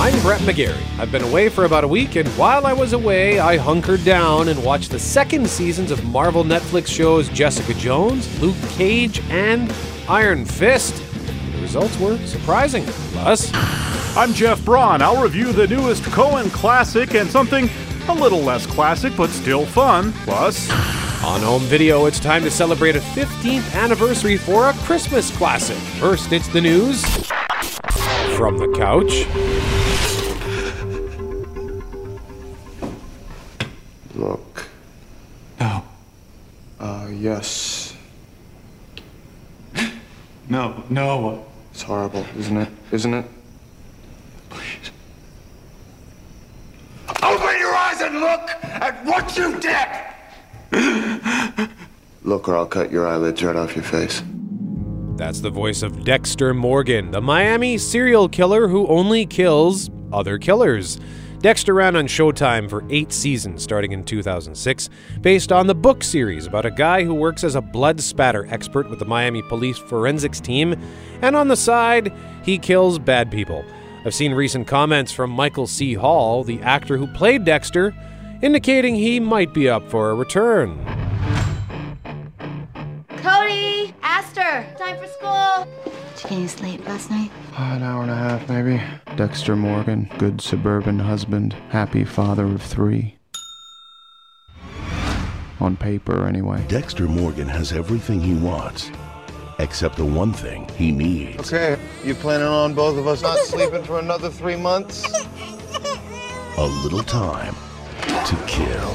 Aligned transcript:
I'm 0.00 0.18
Brett 0.22 0.40
McGarry. 0.40 0.80
I've 0.98 1.12
been 1.12 1.24
away 1.24 1.50
for 1.50 1.66
about 1.66 1.84
a 1.84 1.88
week, 1.88 2.16
and 2.16 2.26
while 2.30 2.64
I 2.64 2.72
was 2.72 2.94
away, 2.94 3.38
I 3.38 3.58
hunkered 3.58 4.02
down 4.02 4.48
and 4.48 4.64
watched 4.64 4.92
the 4.92 4.98
second 4.98 5.46
seasons 5.46 5.90
of 5.90 6.02
Marvel 6.06 6.42
Netflix 6.42 6.86
shows 6.86 7.28
Jessica 7.28 7.74
Jones, 7.74 8.40
Luke 8.40 8.56
Cage, 8.70 9.20
and 9.28 9.70
Iron 10.08 10.46
Fist. 10.46 11.04
The 11.52 11.60
results 11.60 11.98
were 11.98 12.16
surprising. 12.26 12.84
Plus, 13.12 13.50
I'm 14.16 14.32
Jeff 14.32 14.64
Braun. 14.64 15.02
I'll 15.02 15.22
review 15.22 15.52
the 15.52 15.68
newest 15.68 16.02
Coen 16.04 16.50
classic 16.50 17.14
and 17.14 17.28
something 17.28 17.68
a 18.08 18.14
little 18.14 18.40
less 18.40 18.64
classic 18.64 19.12
but 19.18 19.28
still 19.28 19.66
fun. 19.66 20.14
Plus, 20.24 20.70
on 21.22 21.42
home 21.42 21.62
video, 21.64 22.06
it's 22.06 22.18
time 22.18 22.42
to 22.44 22.50
celebrate 22.50 22.96
a 22.96 23.00
15th 23.00 23.74
anniversary 23.74 24.38
for 24.38 24.70
a 24.70 24.72
Christmas 24.72 25.30
classic. 25.36 25.76
First, 26.00 26.32
it's 26.32 26.48
the 26.48 26.62
news 26.62 27.04
from 28.34 28.56
the 28.56 28.68
couch. 28.68 29.89
Yes. 37.10 37.94
No, 40.48 40.82
no. 40.90 41.46
It's 41.70 41.82
horrible, 41.82 42.26
isn't 42.36 42.56
it? 42.56 42.68
Isn't 42.90 43.14
it? 43.14 43.24
Please. 44.48 44.90
Open 47.22 47.58
your 47.58 47.72
eyes 47.72 48.00
and 48.00 48.18
look 48.18 48.50
at 48.64 49.04
what 49.04 49.36
you 49.36 49.60
did! 49.60 49.86
Look, 52.22 52.48
or 52.48 52.56
I'll 52.56 52.66
cut 52.66 52.90
your 52.90 53.06
eyelids 53.06 53.42
right 53.42 53.54
off 53.56 53.76
your 53.76 53.84
face. 53.84 54.22
That's 55.16 55.40
the 55.40 55.50
voice 55.50 55.82
of 55.82 56.04
Dexter 56.04 56.52
Morgan, 56.54 57.10
the 57.10 57.20
Miami 57.20 57.78
serial 57.78 58.28
killer 58.28 58.68
who 58.68 58.86
only 58.88 59.26
kills 59.26 59.90
other 60.12 60.38
killers. 60.38 60.98
Dexter 61.40 61.72
ran 61.72 61.96
on 61.96 62.06
Showtime 62.06 62.68
for 62.68 62.84
eight 62.90 63.12
seasons 63.12 63.62
starting 63.62 63.92
in 63.92 64.04
2006, 64.04 64.90
based 65.22 65.50
on 65.50 65.66
the 65.66 65.74
book 65.74 66.04
series 66.04 66.46
about 66.46 66.66
a 66.66 66.70
guy 66.70 67.02
who 67.02 67.14
works 67.14 67.44
as 67.44 67.54
a 67.54 67.62
blood 67.62 67.98
spatter 68.02 68.46
expert 68.50 68.90
with 68.90 68.98
the 68.98 69.06
Miami 69.06 69.40
Police 69.40 69.78
Forensics 69.78 70.38
Team, 70.38 70.78
and 71.22 71.34
on 71.34 71.48
the 71.48 71.56
side, 71.56 72.12
he 72.44 72.58
kills 72.58 72.98
bad 72.98 73.30
people. 73.30 73.64
I've 74.04 74.14
seen 74.14 74.34
recent 74.34 74.66
comments 74.66 75.12
from 75.12 75.30
Michael 75.30 75.66
C. 75.66 75.94
Hall, 75.94 76.44
the 76.44 76.60
actor 76.60 76.98
who 76.98 77.06
played 77.06 77.46
Dexter, 77.46 77.94
indicating 78.42 78.94
he 78.94 79.18
might 79.18 79.54
be 79.54 79.66
up 79.66 79.88
for 79.88 80.10
a 80.10 80.14
return. 80.14 80.78
Cody! 83.16 83.94
Aster! 84.02 84.66
Time 84.76 84.98
for 84.98 85.06
school! 85.06 85.99
Did 86.22 86.24
you 86.24 86.36
get 86.36 86.38
any 86.38 86.48
sleep 86.48 86.86
last 86.86 87.10
night? 87.10 87.30
Uh, 87.58 87.62
an 87.76 87.82
hour 87.82 88.02
and 88.02 88.10
a 88.10 88.14
half, 88.14 88.46
maybe. 88.46 88.78
Dexter 89.16 89.56
Morgan, 89.56 90.10
good 90.18 90.40
suburban 90.42 90.98
husband, 90.98 91.54
happy 91.70 92.04
father 92.04 92.44
of 92.44 92.60
three. 92.60 93.16
On 95.60 95.76
paper, 95.78 96.26
anyway. 96.26 96.62
Dexter 96.68 97.06
Morgan 97.06 97.48
has 97.48 97.72
everything 97.72 98.20
he 98.20 98.34
wants, 98.34 98.90
except 99.60 99.96
the 99.96 100.04
one 100.04 100.34
thing 100.34 100.68
he 100.76 100.92
needs. 100.92 101.50
Okay, 101.50 101.80
you 102.04 102.14
planning 102.14 102.46
on 102.46 102.74
both 102.74 102.98
of 102.98 103.06
us 103.06 103.22
not 103.22 103.38
sleeping 103.46 103.82
for 103.84 103.98
another 103.98 104.28
three 104.28 104.56
months? 104.56 105.10
A 106.58 106.66
little 106.84 107.02
time 107.02 107.54
to 108.26 108.36
kill. 108.46 108.94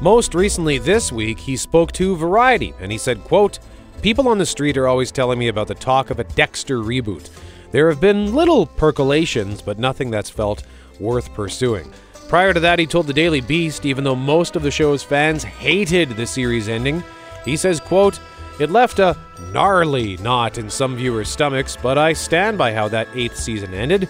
Most 0.00 0.34
recently 0.34 0.78
this 0.78 1.12
week, 1.12 1.38
he 1.38 1.56
spoke 1.56 1.92
to 1.92 2.16
Variety 2.16 2.74
and 2.80 2.90
he 2.90 2.98
said, 2.98 3.22
quote, 3.22 3.60
People 4.04 4.28
on 4.28 4.36
the 4.36 4.44
street 4.44 4.76
are 4.76 4.86
always 4.86 5.10
telling 5.10 5.38
me 5.38 5.48
about 5.48 5.66
the 5.66 5.74
talk 5.74 6.10
of 6.10 6.18
a 6.18 6.24
Dexter 6.24 6.80
reboot. 6.80 7.30
There 7.70 7.88
have 7.88 8.02
been 8.02 8.34
little 8.34 8.66
percolations, 8.66 9.62
but 9.62 9.78
nothing 9.78 10.10
that's 10.10 10.28
felt 10.28 10.62
worth 11.00 11.32
pursuing. 11.32 11.90
Prior 12.28 12.52
to 12.52 12.60
that, 12.60 12.78
he 12.78 12.84
told 12.84 13.06
the 13.06 13.14
Daily 13.14 13.40
Beast, 13.40 13.86
even 13.86 14.04
though 14.04 14.14
most 14.14 14.56
of 14.56 14.62
the 14.62 14.70
show's 14.70 15.02
fans 15.02 15.42
hated 15.42 16.10
the 16.10 16.26
series 16.26 16.68
ending, 16.68 17.02
he 17.46 17.56
says, 17.56 17.80
quote, 17.80 18.20
It 18.60 18.70
left 18.70 18.98
a 18.98 19.16
gnarly 19.54 20.18
knot 20.18 20.58
in 20.58 20.68
some 20.68 20.96
viewers' 20.96 21.30
stomachs, 21.30 21.78
but 21.82 21.96
I 21.96 22.12
stand 22.12 22.58
by 22.58 22.74
how 22.74 22.88
that 22.88 23.08
eighth 23.14 23.38
season 23.38 23.72
ended. 23.72 24.06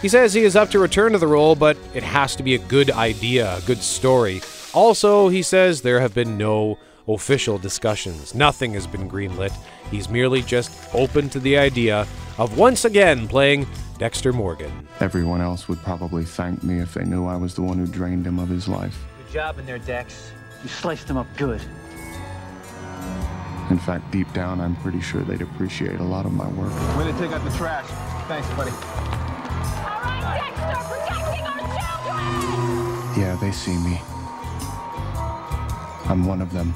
He 0.00 0.08
says 0.08 0.32
he 0.32 0.44
is 0.44 0.56
up 0.56 0.70
to 0.70 0.78
return 0.78 1.12
to 1.12 1.18
the 1.18 1.26
role, 1.26 1.54
but 1.54 1.76
it 1.92 2.02
has 2.02 2.34
to 2.36 2.42
be 2.42 2.54
a 2.54 2.58
good 2.58 2.90
idea, 2.90 3.58
a 3.58 3.60
good 3.66 3.82
story. 3.82 4.40
Also, 4.72 5.28
he 5.28 5.42
says 5.42 5.82
there 5.82 6.00
have 6.00 6.14
been 6.14 6.38
no 6.38 6.78
official 7.08 7.58
discussions. 7.58 8.34
Nothing 8.34 8.72
has 8.74 8.86
been 8.86 9.08
greenlit. 9.08 9.52
He's 9.90 10.08
merely 10.08 10.42
just 10.42 10.72
open 10.94 11.28
to 11.30 11.40
the 11.40 11.56
idea 11.58 12.06
of 12.38 12.58
once 12.58 12.84
again 12.84 13.28
playing 13.28 13.66
Dexter 13.98 14.32
Morgan. 14.32 14.72
Everyone 15.00 15.40
else 15.40 15.68
would 15.68 15.82
probably 15.82 16.24
thank 16.24 16.62
me 16.62 16.80
if 16.80 16.94
they 16.94 17.04
knew 17.04 17.26
I 17.26 17.36
was 17.36 17.54
the 17.54 17.62
one 17.62 17.78
who 17.78 17.86
drained 17.86 18.26
him 18.26 18.38
of 18.38 18.48
his 18.48 18.66
life. 18.68 18.98
Good 19.18 19.32
job 19.32 19.58
in 19.58 19.66
there, 19.66 19.78
Dex. 19.78 20.32
You 20.62 20.68
sliced 20.68 21.08
him 21.08 21.16
up 21.16 21.26
good. 21.36 21.60
In 23.70 23.78
fact, 23.78 24.10
deep 24.10 24.30
down, 24.32 24.60
I'm 24.60 24.76
pretty 24.76 25.00
sure 25.00 25.22
they'd 25.22 25.40
appreciate 25.40 26.00
a 26.00 26.04
lot 26.04 26.26
of 26.26 26.32
my 26.32 26.48
work. 26.48 26.72
Way 26.98 27.10
to 27.10 27.18
take 27.18 27.32
out 27.32 27.42
the 27.44 27.56
trash. 27.56 27.86
Thanks, 28.28 28.48
buddy. 28.50 28.70
All 28.70 28.76
right, 30.22 30.52
Dexter, 30.56 30.84
protecting 30.88 31.46
our 31.46 31.58
children! 31.58 33.20
Yeah, 33.20 33.38
they 33.40 33.52
see 33.52 33.76
me. 33.78 34.00
I'm 36.06 36.26
one 36.26 36.42
of 36.42 36.52
them. 36.52 36.72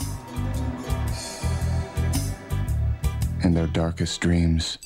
In 3.44 3.54
their 3.54 3.66
darkest 3.66 4.20
dreams. 4.20 4.78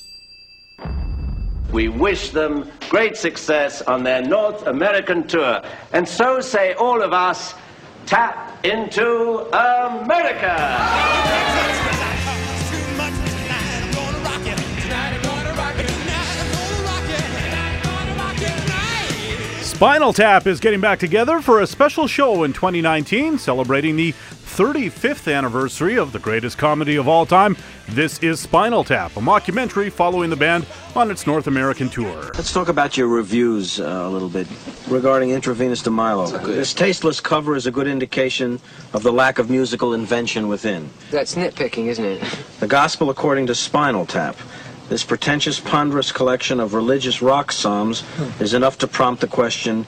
We 1.73 1.89
wish 1.89 2.31
them 2.31 2.71
great 2.91 3.17
success 3.17 3.81
on 3.83 4.03
their 4.03 4.21
North 4.21 4.67
American 4.67 5.27
tour. 5.27 5.63
And 5.93 6.07
so 6.07 6.41
say 6.41 6.75
all 6.75 7.03
of 7.03 7.13
us, 7.13 7.55
tap 8.05 8.65
into 8.65 9.39
America! 9.57 11.33
Spinal 19.83 20.13
Tap 20.13 20.47
is 20.47 20.61
getting 20.61 20.81
back 20.81 21.01
together 21.01 21.41
for 21.41 21.61
a 21.61 21.67
special 21.67 22.07
show 22.07 22.45
in 22.45 22.53
2019 22.53 23.37
celebrating 23.37 23.97
the 23.97 24.15
35th 24.53 25.35
anniversary 25.35 25.97
of 25.97 26.13
the 26.13 26.19
greatest 26.19 26.59
comedy 26.59 26.97
of 26.97 27.09
all 27.09 27.25
time. 27.25 27.57
This 27.89 28.19
is 28.19 28.39
Spinal 28.39 28.85
Tap, 28.85 29.17
a 29.17 29.21
mockumentary 29.21 29.91
following 29.91 30.29
the 30.29 30.37
band 30.37 30.67
on 30.95 31.11
its 31.11 31.27
North 31.27 31.47
American 31.47 31.89
tour. 31.89 32.31
Let's 32.35 32.53
talk 32.53 32.69
about 32.69 32.99
your 32.99 33.09
reviews 33.09 33.81
uh, 33.81 33.85
a 33.85 34.11
little 34.11 34.29
bit 34.29 34.47
regarding 34.89 35.31
Intravenus 35.31 35.83
de 35.83 35.89
Milo. 35.89 36.27
This 36.27 36.75
tasteless 36.75 37.19
cover 37.19 37.57
is 37.57 37.67
a 37.67 37.71
good 37.71 37.87
indication 37.87 38.61
of 38.93 39.03
the 39.03 39.11
lack 39.11 39.39
of 39.39 39.49
musical 39.49 39.95
invention 39.95 40.49
within. 40.49 40.91
That's 41.11 41.35
nitpicking, 41.35 41.87
isn't 41.87 42.05
it? 42.05 42.23
The 42.61 42.69
Gospel 42.69 43.09
according 43.09 43.47
to 43.47 43.55
Spinal 43.55 44.05
Tap. 44.05 44.37
This 44.89 45.03
pretentious, 45.03 45.59
ponderous 45.59 46.13
collection 46.13 46.61
of 46.61 46.75
religious 46.75 47.23
rock 47.23 47.51
psalms 47.51 48.05
is 48.39 48.53
enough 48.53 48.77
to 48.79 48.87
prompt 48.87 49.23
the 49.23 49.27
question, 49.27 49.87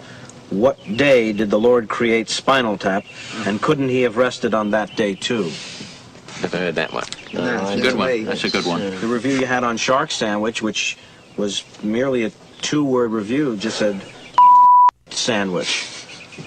what 0.61 0.79
day 0.97 1.33
did 1.33 1.51
the 1.51 1.59
Lord 1.59 1.89
create 1.89 2.29
Spinal 2.29 2.79
Tap, 2.79 3.05
and 3.47 3.61
couldn't 3.61 3.89
he 3.89 4.03
have 4.03 4.17
rested 4.17 4.55
on 4.55 4.71
that 4.71 4.95
day 4.97 5.15
too? 5.15 5.51
Never 6.43 6.59
heard 6.59 6.75
that 6.75 6.93
one. 6.93 7.05
Uh, 7.37 7.77
good 7.77 7.97
one. 7.97 8.25
That's 8.25 8.45
a 8.45 8.51
good 8.51 8.67
one. 8.67 8.81
The 8.81 9.07
review 9.07 9.37
you 9.37 9.47
had 9.47 9.65
on 9.65 9.77
Shark 9.77 10.11
Sandwich, 10.11 10.63
which 10.63 10.97
was 11.37 11.65
merely 11.83 12.25
a 12.25 12.33
two-word 12.63 13.11
review, 13.13 13.57
just 13.57 13.79
said 13.79 14.01
sandwich. 15.11 15.91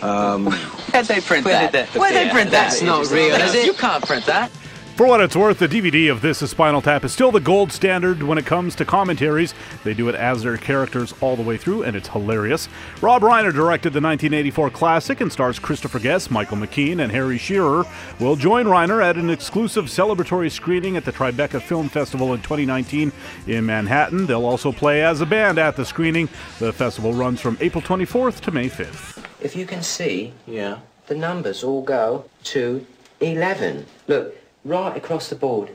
Um, 0.02 0.48
Where'd 0.92 1.06
they 1.06 1.22
print 1.22 1.46
that? 1.46 1.74
Where'd 1.90 2.14
they 2.14 2.30
print 2.30 2.52
that? 2.52 2.70
That's 2.70 2.82
not 2.82 3.10
real, 3.10 3.36
is 3.36 3.56
it? 3.56 3.66
You 3.66 3.74
can't 3.74 4.06
print 4.06 4.26
that. 4.26 4.52
For 4.98 5.06
what 5.06 5.22
it's 5.22 5.36
worth, 5.36 5.60
the 5.60 5.68
DVD 5.68 6.12
of 6.12 6.22
This 6.22 6.42
is 6.42 6.50
Spinal 6.50 6.82
Tap 6.82 7.06
is 7.06 7.14
still 7.14 7.32
the 7.32 7.40
gold 7.40 7.72
standard 7.72 8.24
when 8.24 8.40
it 8.40 8.48
comes 8.48 8.74
to 8.78 8.84
commentaries. 8.84 9.54
They 9.84 9.94
do 9.94 10.10
it 10.10 10.16
as 10.16 10.42
their 10.42 10.58
characters 10.58 11.14
all 11.22 11.36
the 11.36 11.44
way 11.44 11.56
through, 11.56 11.84
and 11.84 11.96
it's 11.96 12.08
hilarious. 12.08 12.68
Rob 13.00 13.22
Reiner 13.22 13.54
directed 13.54 13.94
the 13.94 14.02
1984 14.02 14.72
classic 14.72 15.22
and 15.22 15.32
stars 15.32 15.60
Christopher 15.60 16.00
Guest, 16.00 16.32
Michael 16.32 16.58
McKean, 16.58 17.04
and 17.04 17.12
Harry 17.12 17.38
Shearer. 17.38 17.86
Will 18.20 18.36
join 18.36 18.66
Reiner 18.66 19.04
at 19.04 19.18
an 19.18 19.30
exclusive 19.30 19.86
celebratory 19.86 20.52
screening 20.52 20.98
at 20.98 21.06
the 21.06 21.14
Tribeca 21.14 21.62
Film 21.62 21.90
Festival 21.90 22.34
in 22.34 22.42
2019 22.42 23.12
in 23.46 23.66
Manhattan. 23.68 24.26
They'll 24.26 24.46
also 24.46 24.72
play 24.72 25.04
as 25.04 25.22
a 25.22 25.28
band 25.28 25.60
at 25.60 25.76
the 25.76 25.86
screening. 25.86 26.28
The 26.58 26.74
festival 26.74 27.14
runs 27.14 27.40
from 27.40 27.56
April 27.62 27.84
24th 27.84 28.42
to 28.42 28.52
May 28.52 28.68
5th. 28.68 29.24
If 29.42 29.56
you 29.56 29.68
can 29.68 29.84
see, 29.84 30.34
yeah. 30.48 30.80
the 31.06 31.14
numbers 31.14 31.64
all 31.64 31.84
go 31.84 32.26
to 32.46 32.84
11. 33.22 33.86
Look, 34.08 34.34
right 34.68 34.96
across 34.96 35.30
the 35.30 35.36
board. 35.36 35.70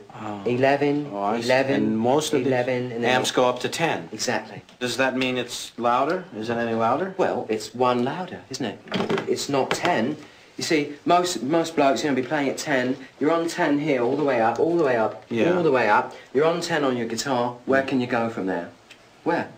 11, 0.47 1.11
Oh, 1.13 1.33
11, 1.35 1.75
And 1.75 1.99
most 1.99 2.33
of 2.33 2.45
the 2.45 2.49
11, 2.49 2.93
and 2.93 3.05
amps 3.05 3.33
go 3.33 3.49
up 3.49 3.59
to 3.61 3.69
10. 3.69 4.09
Exactly. 4.13 4.63
Does 4.79 4.97
that 4.99 5.17
mean 5.17 5.37
it's 5.37 5.73
louder? 5.79 6.25
Is 6.37 6.49
it 6.49 6.57
any 6.57 6.75
louder? 6.75 7.15
Well, 7.17 7.47
it's 7.49 7.75
one 7.75 8.05
louder, 8.05 8.41
isn't 8.51 8.65
it? 8.65 8.79
It's 9.29 9.49
not 9.49 9.71
10. 9.71 10.17
You 10.59 10.65
see, 10.65 10.93
most 11.07 11.43
most 11.43 11.75
blokes 11.75 12.01
are 12.01 12.05
going 12.05 12.15
to 12.17 12.23
be 12.23 12.29
playing 12.29 12.51
at 12.51 12.59
10. 12.59 12.97
You're 13.19 13.33
on 13.33 13.49
10 13.49 13.79
here, 13.81 14.03
all 14.03 14.17
the 14.17 14.23
way 14.23 14.41
up, 14.41 14.61
all 14.61 14.77
the 14.77 14.85
way 14.85 14.97
up, 14.97 15.25
Yeah. 15.29 15.57
all 15.57 15.63
the 15.63 15.73
way 15.73 15.89
up. 15.89 16.15
You're 16.35 16.45
on 16.47 16.61
10 16.61 16.85
on 16.85 16.97
your 16.97 17.07
guitar. 17.09 17.57
Where 17.65 17.83
can 17.83 18.01
you 18.01 18.07
go 18.07 18.29
from 18.29 18.47
there? 18.47 18.69
Where? 19.25 19.49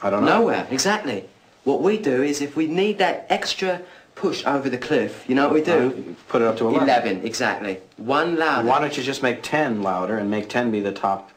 I 0.00 0.08
don't 0.10 0.24
know. 0.24 0.38
Nowhere, 0.38 0.66
exactly. 0.70 1.28
What 1.64 1.82
we 1.82 1.98
do 1.98 2.22
is 2.22 2.40
if 2.40 2.56
we 2.56 2.66
need 2.66 2.98
that 2.98 3.26
extra 3.28 3.82
push 4.22 4.46
over 4.46 4.70
the 4.70 4.78
cliff, 4.78 5.24
you 5.28 5.34
know 5.34 5.48
what 5.48 5.54
we 5.54 5.60
do? 5.60 6.14
Put 6.28 6.42
it 6.42 6.46
up 6.46 6.56
to 6.58 6.68
11. 6.68 6.84
11, 6.84 7.26
exactly. 7.26 7.80
One 7.96 8.36
louder. 8.36 8.68
Why 8.68 8.78
don't 8.78 8.96
you 8.96 9.02
just 9.02 9.20
make 9.20 9.42
10 9.42 9.82
louder 9.82 10.16
and 10.16 10.30
make 10.30 10.48
10 10.48 10.70
be 10.70 10.78
the 10.78 10.92
top 10.92 11.32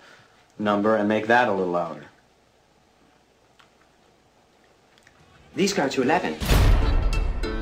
number 0.60 0.96
and 0.96 1.10
make 1.10 1.26
that 1.26 1.48
a 1.48 1.52
little 1.52 1.74
louder? 1.74 2.06
These 5.56 5.74
go 5.74 5.90
to 5.90 6.04
11. 6.04 6.36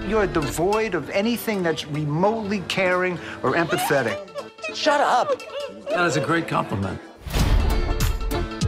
You're 0.09 0.27
devoid 0.27 0.93
of 0.93 1.09
anything 1.11 1.63
that's 1.63 1.87
remotely 1.87 2.59
caring 2.67 3.13
or 3.43 3.53
empathetic. 3.53 4.19
Shut 4.75 4.99
up. 4.99 5.41
That 5.87 6.05
is 6.05 6.17
a 6.17 6.21
great 6.21 6.49
compliment. 6.49 6.99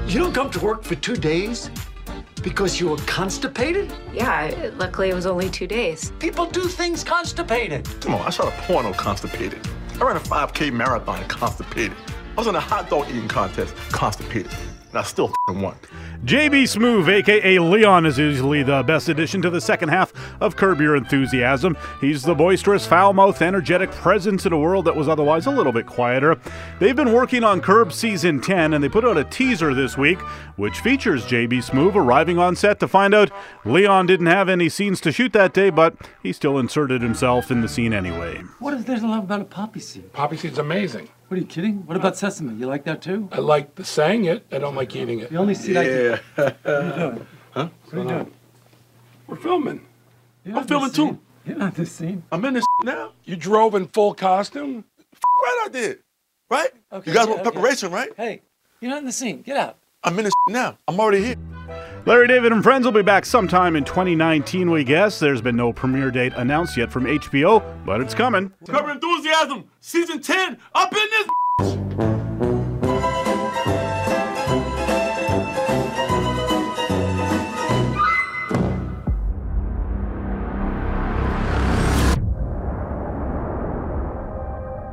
You 0.07 0.19
don't 0.19 0.33
come 0.33 0.49
to 0.51 0.59
work 0.61 0.83
for 0.83 0.95
two 0.95 1.17
days 1.17 1.69
because 2.45 2.79
you 2.79 2.89
were 2.89 2.97
constipated? 3.07 3.91
Yeah, 4.13 4.69
luckily 4.77 5.09
it 5.09 5.15
was 5.15 5.25
only 5.25 5.49
two 5.49 5.65
days. 5.65 6.11
People 6.19 6.45
do 6.45 6.61
things 6.61 7.03
constipated. 7.03 7.89
Come 8.01 8.13
on, 8.13 8.21
I 8.21 8.29
shot 8.29 8.47
a 8.47 8.61
porno 8.61 8.93
constipated. 8.93 9.67
I 9.99 10.05
ran 10.05 10.15
a 10.15 10.19
5K 10.19 10.71
marathon 10.71 11.27
constipated. 11.27 11.97
I 12.07 12.35
was 12.35 12.45
in 12.45 12.55
a 12.55 12.59
hot 12.59 12.87
dog 12.87 13.09
eating 13.09 13.27
contest 13.27 13.75
constipated. 13.91 14.51
And 14.89 14.99
I 14.99 15.01
still 15.01 15.29
f***ing 15.29 15.59
won. 15.59 15.75
JB 16.23 16.63
Smoove, 16.63 17.07
aka 17.09 17.59
Leon, 17.59 18.05
is 18.05 18.17
usually 18.17 18.63
the 18.63 18.81
best 18.83 19.09
addition 19.09 19.41
to 19.41 19.49
the 19.49 19.61
second 19.61 19.89
half 19.89 20.13
of 20.41 20.55
Curb 20.55 20.79
Your 20.79 20.95
Enthusiasm. 20.95 21.77
He's 22.01 22.23
the 22.23 22.33
boisterous, 22.33 22.87
foul 22.87 23.13
mouthed, 23.13 23.41
energetic 23.41 23.91
presence 23.91 24.45
in 24.45 24.53
a 24.53 24.57
world 24.57 24.85
that 24.85 24.95
was 24.95 25.09
otherwise 25.09 25.45
a 25.45 25.51
little 25.51 25.73
bit 25.73 25.85
quieter. 25.85 26.39
They've 26.79 26.95
been 26.95 27.11
working 27.11 27.43
on 27.43 27.61
Curb 27.61 27.91
Season 27.91 28.39
10, 28.39 28.73
and 28.73 28.83
they 28.83 28.89
put 28.89 29.05
out 29.05 29.17
a 29.17 29.23
teaser 29.25 29.73
this 29.73 29.97
week, 29.97 30.19
which 30.55 30.79
features 30.79 31.25
JB 31.25 31.69
Smoove 31.69 31.95
arriving 31.95 32.39
on 32.39 32.55
set 32.55 32.79
to 32.79 32.87
find 32.87 33.13
out 33.13 33.29
Leon 33.65 34.07
didn't 34.07 34.27
have 34.27 34.49
any 34.49 34.69
scenes 34.69 35.01
to 35.01 35.11
shoot 35.11 35.33
that 35.33 35.53
day, 35.53 35.69
but 35.69 35.95
he 36.23 36.31
still 36.33 36.57
inserted 36.57 37.01
himself 37.01 37.51
in 37.51 37.61
the 37.61 37.69
scene 37.69 37.93
anyway. 37.93 38.41
What 38.59 38.73
is 38.73 38.85
if 38.85 38.87
there's 38.87 39.03
a 39.03 39.07
lot 39.07 39.23
about 39.23 39.41
a 39.41 39.45
poppy 39.45 39.79
seed? 39.79 40.13
Poppy 40.13 40.37
seed's 40.37 40.59
amazing. 40.59 41.09
What 41.35 41.39
are 41.39 41.41
you 41.41 41.47
kidding? 41.47 41.85
What 41.85 41.97
about 41.97 42.15
sesame? 42.15 42.55
You 42.55 42.65
like 42.65 42.85
that 42.85 43.01
too? 43.01 43.27
I 43.29 43.39
like 43.39 43.75
the 43.75 43.83
saying 43.83 44.23
it. 44.23 44.45
I 44.53 44.57
don't 44.57 44.73
like 44.73 44.95
eating 44.95 45.19
it. 45.19 45.31
The 45.31 45.35
only 45.35 45.53
seed 45.53 45.75
I 45.75 45.83
Yeah. 45.83 46.19
can. 46.33 46.45
What 46.63 46.65
are 46.65 46.85
you 46.85 46.93
doing? 46.93 47.27
Huh? 47.51 47.67
What 47.83 47.93
are 47.93 48.03
you 48.03 48.07
doing? 48.07 48.33
We're 49.27 49.35
filming. 49.35 49.81
You're 50.45 50.57
I'm 50.59 50.65
filming 50.65 50.91
too. 50.91 51.19
You're 51.45 51.57
not 51.57 51.77
in 51.77 51.83
this 51.83 51.91
scene. 51.91 52.23
I'm 52.31 52.45
in 52.45 52.53
this 52.53 52.65
now. 52.83 53.11
You 53.25 53.35
drove 53.35 53.75
in 53.75 53.87
full 53.89 54.13
costume. 54.13 54.85
Right 55.35 55.63
I 55.65 55.67
did. 55.73 55.99
Right? 56.49 56.69
Okay, 56.93 57.11
you 57.11 57.17
guys 57.17 57.25
yeah, 57.25 57.33
want 57.33 57.41
okay. 57.41 57.51
preparation, 57.51 57.91
right? 57.91 58.11
Hey, 58.15 58.41
you're 58.79 58.91
not 58.91 58.99
in 58.99 59.05
the 59.05 59.11
scene. 59.11 59.41
Get 59.41 59.57
out. 59.57 59.75
I'm 60.05 60.17
in 60.17 60.23
this 60.23 60.33
now. 60.47 60.77
I'm 60.87 60.97
already 60.97 61.21
here. 61.21 61.54
Larry 62.07 62.27
David 62.27 62.51
and 62.51 62.61
Friends 62.61 62.85
will 62.85 62.91
be 62.91 63.01
back 63.01 63.25
sometime 63.25 63.75
in 63.75 63.83
2019, 63.83 64.69
we 64.69 64.83
guess. 64.83 65.17
There's 65.17 65.41
been 65.41 65.55
no 65.55 65.73
premiere 65.73 66.11
date 66.11 66.33
announced 66.35 66.77
yet 66.77 66.91
from 66.91 67.05
HBO, 67.05 67.63
but 67.83 67.99
it's 67.99 68.13
coming. 68.13 68.53
Curb 68.67 68.85
Your 68.85 68.91
Enthusiasm, 68.91 69.63
season 69.81 70.21
10, 70.21 70.59
up 70.75 70.93
in 70.93 70.99
this. 70.99 71.27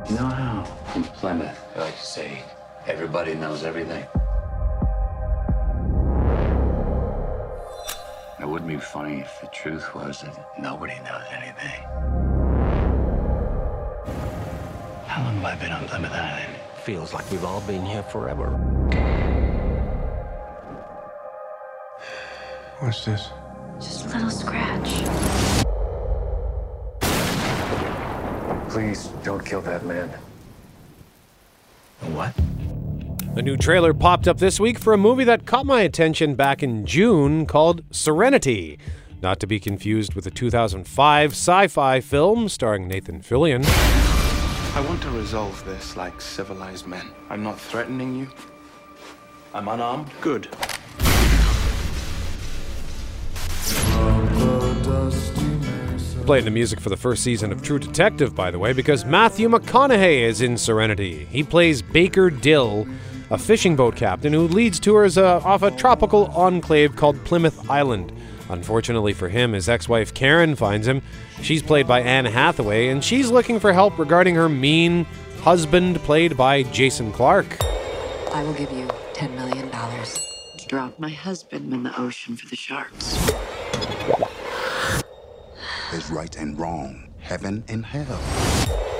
You 0.09 0.15
know 0.15 0.25
how 0.25 0.67
in 0.95 1.03
Plymouth, 1.03 1.59
I 1.75 1.79
like 1.79 1.95
to 1.95 2.03
say, 2.03 2.41
everybody 2.87 3.35
knows 3.35 3.63
everything? 3.63 4.03
Funny 8.83 9.21
if 9.21 9.41
the 9.41 9.47
truth 9.47 9.95
was 9.95 10.21
that 10.21 10.59
nobody 10.59 10.95
knows 10.99 11.23
anything. 11.31 11.81
How 15.07 15.23
long 15.23 15.35
have 15.35 15.45
I 15.45 15.55
been 15.55 15.71
on 15.71 15.85
Plymouth 15.85 16.11
Island? 16.11 16.55
Feels 16.83 17.13
like 17.13 17.29
we've 17.31 17.45
all 17.45 17.61
been 17.61 17.85
here 17.85 18.03
forever. 18.03 18.49
What's 22.79 23.05
this? 23.05 23.29
Just 23.79 24.05
a 24.05 24.09
little 24.09 24.29
scratch. 24.29 24.89
Please 28.69 29.07
don't 29.23 29.45
kill 29.45 29.61
that 29.61 29.85
man. 29.85 30.09
What? 32.11 32.33
A 33.35 33.41
new 33.41 33.57
trailer 33.57 33.95
popped 33.95 34.27
up 34.27 34.37
this 34.37 34.59
week 34.59 34.77
for 34.77 34.93
a 34.93 34.97
movie 34.97 35.23
that 35.23 35.47
caught 35.47 35.65
my 35.65 35.81
attention 35.81 36.35
back 36.35 36.61
in 36.61 36.85
June 36.85 37.47
called 37.47 37.81
Serenity. 37.89 38.77
Not 39.23 39.39
to 39.39 39.47
be 39.47 39.59
confused 39.59 40.13
with 40.13 40.25
the 40.25 40.29
2005 40.29 41.31
sci 41.31 41.67
fi 41.67 41.99
film 41.99 42.47
starring 42.47 42.87
Nathan 42.87 43.21
Fillion. 43.21 43.65
I 44.75 44.85
want 44.87 45.01
to 45.01 45.09
resolve 45.09 45.65
this 45.65 45.97
like 45.97 46.21
civilized 46.21 46.85
men. 46.85 47.07
I'm 47.31 47.41
not 47.41 47.59
threatening 47.59 48.15
you. 48.15 48.29
I'm 49.51 49.67
unarmed. 49.67 50.11
Good. 50.21 50.43
Playing 56.27 56.45
the 56.45 56.51
music 56.51 56.79
for 56.79 56.89
the 56.89 56.97
first 56.97 57.23
season 57.23 57.51
of 57.51 57.63
True 57.63 57.79
Detective, 57.79 58.35
by 58.35 58.51
the 58.51 58.59
way, 58.59 58.73
because 58.73 59.05
Matthew 59.05 59.49
McConaughey 59.49 60.21
is 60.21 60.41
in 60.41 60.55
Serenity. 60.55 61.25
He 61.31 61.41
plays 61.41 61.81
Baker 61.81 62.29
Dill, 62.29 62.87
a 63.33 63.37
fishing 63.37 63.75
boat 63.75 63.95
captain 63.95 64.31
who 64.31 64.47
leads 64.47 64.79
tours 64.79 65.17
uh, 65.17 65.39
off 65.43 65.63
a 65.63 65.71
tropical 65.71 66.27
enclave 66.27 66.95
called 66.95 67.17
Plymouth 67.25 67.67
Island. 67.67 68.13
Unfortunately 68.49 69.11
for 69.11 69.27
him, 69.27 69.53
his 69.53 69.67
ex 69.67 69.89
wife 69.89 70.13
Karen 70.13 70.55
finds 70.55 70.87
him. 70.87 71.01
She's 71.41 71.63
played 71.63 71.87
by 71.87 72.01
Anne 72.01 72.25
Hathaway, 72.25 72.89
and 72.89 73.03
she's 73.03 73.31
looking 73.31 73.59
for 73.59 73.73
help 73.73 73.97
regarding 73.97 74.35
her 74.35 74.47
mean 74.47 75.05
husband, 75.41 75.97
played 76.01 76.37
by 76.37 76.61
Jason 76.61 77.11
Clarke. 77.11 77.57
I 78.31 78.43
will 78.43 78.53
give 78.53 78.71
you 78.71 78.85
$10 79.13 79.33
million 79.33 79.71
to 79.71 80.67
drop 80.67 80.99
my 80.99 81.09
husband 81.09 81.73
in 81.73 81.81
the 81.81 81.99
ocean 81.99 82.37
for 82.37 82.47
the 82.47 82.55
sharks. 82.55 83.15
There's 85.89 86.11
right 86.11 86.35
and 86.37 86.59
wrong, 86.59 87.11
heaven 87.19 87.63
and 87.67 87.83
hell. 87.83 88.92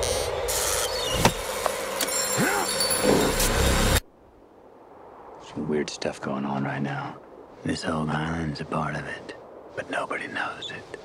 Some 5.54 5.68
weird 5.68 5.90
stuff 5.90 6.20
going 6.20 6.46
on 6.46 6.64
right 6.64 6.82
now. 6.82 7.16
This 7.64 7.84
whole 7.84 8.10
island's 8.10 8.60
a 8.62 8.66
part 8.66 8.96
of 8.96 9.06
it, 9.06 9.36
but 9.76 9.90
nobody 9.92 10.28
knows 10.28 10.72
it. 10.72 11.00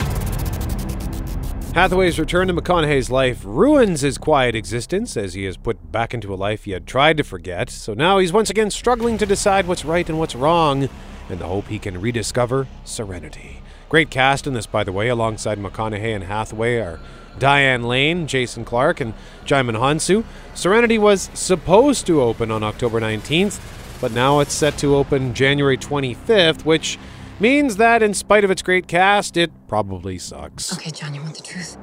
Hathaway's 1.74 2.18
return 2.18 2.48
to 2.48 2.54
McConaughey's 2.54 3.10
life 3.10 3.42
ruins 3.44 4.00
his 4.00 4.16
quiet 4.16 4.54
existence 4.54 5.18
as 5.18 5.34
he 5.34 5.44
is 5.44 5.58
put 5.58 5.92
back 5.92 6.14
into 6.14 6.32
a 6.32 6.36
life 6.36 6.64
he 6.64 6.70
had 6.70 6.86
tried 6.86 7.18
to 7.18 7.24
forget. 7.24 7.68
So 7.68 7.92
now 7.92 8.18
he's 8.18 8.32
once 8.32 8.48
again 8.48 8.70
struggling 8.70 9.18
to 9.18 9.26
decide 9.26 9.66
what's 9.66 9.84
right 9.84 10.08
and 10.08 10.18
what's 10.18 10.34
wrong 10.34 10.88
in 11.28 11.38
the 11.38 11.46
hope 11.46 11.66
he 11.66 11.78
can 11.78 12.00
rediscover 12.00 12.66
serenity. 12.84 13.60
Great 13.90 14.08
cast 14.08 14.46
in 14.46 14.54
this, 14.54 14.66
by 14.66 14.82
the 14.82 14.92
way, 14.92 15.08
alongside 15.08 15.58
McConaughey 15.58 16.14
and 16.14 16.24
Hathaway 16.24 16.78
are 16.78 17.00
Diane 17.38 17.84
Lane, 17.84 18.26
Jason 18.26 18.64
Clarke, 18.64 19.00
and 19.00 19.12
Djimon 19.44 19.78
Hounsou. 19.78 20.24
Serenity 20.54 20.98
was 20.98 21.28
supposed 21.34 22.06
to 22.06 22.22
open 22.22 22.50
on 22.50 22.62
October 22.62 22.98
19th, 22.98 23.60
but 24.00 24.12
now 24.12 24.40
it's 24.40 24.54
set 24.54 24.78
to 24.78 24.94
open 24.96 25.34
January 25.34 25.76
25th, 25.76 26.64
which 26.64 26.98
means 27.40 27.76
that 27.76 28.02
in 28.02 28.14
spite 28.14 28.44
of 28.44 28.50
its 28.50 28.62
great 28.62 28.86
cast, 28.88 29.36
it 29.36 29.50
probably 29.68 30.18
sucks. 30.18 30.72
Okay, 30.72 30.90
John, 30.90 31.14
you 31.14 31.22
want 31.22 31.36
the 31.36 31.42
truth? 31.42 31.76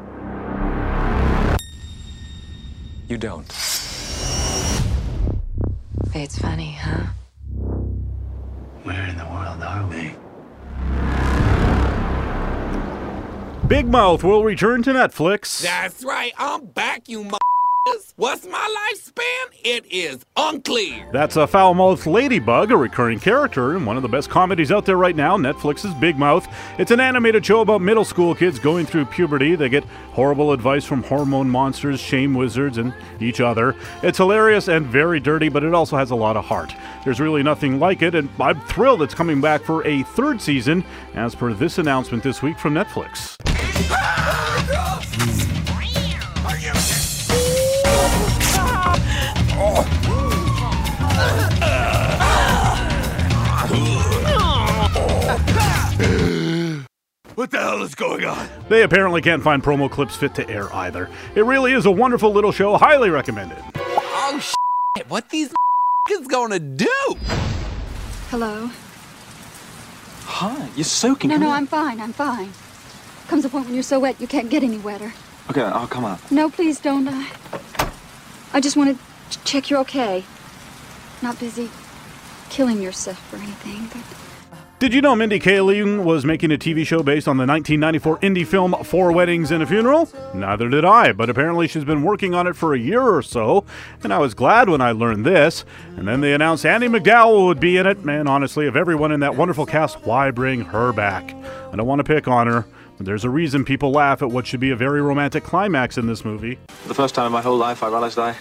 You 3.07 3.17
don't. 3.17 3.51
Fate's 6.12 6.38
funny, 6.39 6.77
huh? 6.79 7.07
Where 8.84 9.07
in 9.07 9.17
the 9.17 9.25
world 9.25 9.62
are 9.62 9.88
we? 9.88 10.15
Big 13.67 13.88
Mouth 13.88 14.24
will 14.24 14.43
return 14.43 14.84
to 14.84 14.91
Netflix. 14.91 15.62
That's 15.62 16.03
right, 16.03 16.34
I'm 16.38 16.65
back, 16.65 17.10
you 17.10 17.22
m******. 17.24 17.38
What's 18.18 18.48
my 18.48 18.94
lifespan? 18.94 19.60
It 19.63 19.86
is 19.92 20.25
unclear. 20.38 21.10
That's 21.12 21.36
a 21.36 21.46
foul 21.46 21.74
mouthed 21.74 22.08
ladybug, 22.08 22.72
a 22.72 22.77
recurring 22.77 23.20
character 23.20 23.75
in 23.75 23.86
one 23.86 23.98
of 23.98 24.04
the 24.04 24.10
best 24.10 24.30
comedies 24.30 24.72
out 24.72 24.86
there 24.86 24.96
right 24.96 25.18
now, 25.18 25.36
Netflix's 25.36 25.94
Big 25.96 26.18
Mouth. 26.18 26.48
It's 26.80 26.92
an 26.92 27.01
animated 27.01 27.46
show 27.46 27.60
about 27.60 27.82
middle 27.82 28.06
school 28.06 28.34
kids 28.34 28.58
going 28.58 28.86
through 28.86 29.06
puberty. 29.06 29.56
They 29.56 29.68
get 29.68 29.84
horrible 30.13 30.54
advice 30.54 30.86
from 30.86 31.04
hormone 31.04 31.50
monsters, 31.50 32.00
shame 32.00 32.34
wizards, 32.34 32.77
and 32.77 32.94
each 33.20 33.42
other. 33.42 33.75
It's 34.01 34.18
hilarious 34.18 34.70
and 34.70 34.86
very 34.86 35.20
dirty, 35.20 35.50
but 35.50 35.65
it 35.65 35.74
also 35.74 35.98
has 35.98 36.12
a 36.12 36.15
lot 36.15 36.38
of 36.38 36.46
heart. 36.46 36.74
There's 37.04 37.20
really 37.20 37.44
nothing 37.44 37.80
like 37.80 38.01
it, 38.01 38.15
and 38.15 38.30
I'm 38.39 38.62
thrilled 38.62 39.01
it's 39.01 39.13
coming 39.13 39.42
back 39.42 39.62
for 39.62 39.86
a 39.86 40.04
third 40.04 40.42
season, 40.42 40.86
as 41.15 41.36
per 41.36 41.54
this 41.54 41.80
announcement 41.80 42.24
this 42.24 42.42
week 42.42 42.58
from 42.60 42.74
Netflix. 42.74 43.36
What 57.36 57.51
the 57.51 57.60
hell 57.60 57.84
is 57.84 57.96
going 57.96 58.24
on? 58.24 58.48
They 58.70 58.84
apparently 58.84 59.22
can't 59.22 59.44
find 59.44 59.62
promo 59.62 59.92
clips 59.92 60.15
fit 60.15 60.34
to 60.36 60.50
air 60.50 60.74
either. 60.74 61.10
It 61.36 61.44
really 61.44 61.74
is 61.74 61.86
a 61.86 61.92
wonderful 61.92 62.32
little 62.32 62.54
show, 62.54 62.77
highly 62.77 63.10
recommended. 63.10 63.62
Oh, 63.75 64.39
shit. 64.96 65.10
What 65.10 65.30
these 65.30 65.54
is 66.12 66.27
gonna 66.27 66.60
do? 66.60 67.15
Hello? 68.30 68.70
Hi, 70.27 70.70
you're 70.77 70.86
soaking. 70.86 71.30
No, 71.30 71.36
Come 71.36 71.44
no, 71.44 71.50
on. 71.50 71.56
I'm 71.58 71.68
fine. 71.68 72.00
I'm 72.00 72.13
fine. 72.13 72.51
Comes 73.27 73.44
a 73.44 73.50
point 73.50 73.65
when 73.65 73.74
you're 73.74 73.84
so 73.84 74.00
wet 74.00 74.20
you 74.22 74.27
can't 74.27 74.50
get 74.50 74.63
any 74.63 74.77
wetter. 74.77 75.12
Okay, 75.50 75.62
I'll 75.62 75.88
come 75.88 76.06
up. 76.06 76.32
No, 76.32 76.50
please 76.50 76.80
don't. 76.80 77.08
I, 77.10 77.30
I 78.54 78.62
just 78.62 78.77
want 78.77 78.98
to 78.98 79.39
check 79.44 79.70
you're 79.70 79.80
okay. 79.82 80.24
Not 81.22 81.38
busy 81.38 81.70
killing 82.50 82.82
yourself 82.82 83.34
or 83.34 83.38
anything, 83.38 83.88
but 83.88 84.25
Did 84.77 84.94
you 84.94 85.01
know 85.01 85.15
Mindy 85.15 85.39
Kaling 85.39 86.03
was 86.03 86.25
making 86.25 86.51
a 86.51 86.58
TV 86.58 86.86
show 86.86 87.01
based 87.01 87.29
on 87.29 87.38
the 87.38 87.46
1994 87.46 88.20
indie 88.20 88.46
film 88.46 88.75
Four 88.84 89.13
Weddings 89.13 89.50
and 89.50 89.63
a 89.63 89.65
Funeral? 89.65 90.10
Neither 90.34 90.67
did 90.67 90.84
I, 90.84 91.13
but 91.13 91.29
apparently 91.29 91.65
she's 91.70 91.86
been 91.86 92.03
working 92.03 92.36
on 92.36 92.46
it 92.46 92.58
for 92.58 92.74
a 92.74 92.77
year 92.77 93.01
or 93.01 93.22
so, 93.22 93.63
and 94.03 94.13
I 94.13 94.17
was 94.17 94.34
glad 94.34 94.67
when 94.67 94.82
I 94.82 94.91
learned 94.91 95.25
this. 95.25 95.63
And 95.96 96.05
then 96.05 96.20
they 96.20 96.34
announced 96.34 96.65
Andie 96.65 96.89
MacDowell 96.89 97.46
would 97.46 97.60
be 97.62 97.77
in 97.77 97.88
it. 97.88 98.03
Man, 98.03 98.27
honestly, 98.27 98.67
of 98.67 98.75
everyone 98.75 99.13
in 99.13 99.22
that 99.22 99.38
wonderful 99.38 99.65
cast, 99.65 100.05
why 100.05 100.29
bring 100.29 100.60
her 100.65 100.91
back? 100.91 101.34
I 101.72 101.77
don't 101.77 101.88
want 101.88 102.00
to 102.00 102.03
pick 102.03 102.27
on 102.27 102.48
her, 102.48 102.65
but 102.98 103.05
there's 103.05 103.24
a 103.24 103.29
reason 103.29 103.63
people 103.63 103.91
laugh 103.91 104.22
at 104.22 104.29
what 104.29 104.46
should 104.46 104.60
be 104.60 104.72
a 104.72 104.75
very 104.75 105.01
romantic 105.01 105.46
climax 105.46 105.98
in 105.98 106.05
this 106.05 106.25
movie. 106.25 106.60
For 106.67 106.89
the 106.89 106.96
first 106.96 107.15
time 107.15 107.27
in 107.27 107.32
my 107.32 107.41
whole 107.41 107.58
life, 107.58 107.82
I 107.82 107.88
realized 107.88 108.20
I 108.20 108.36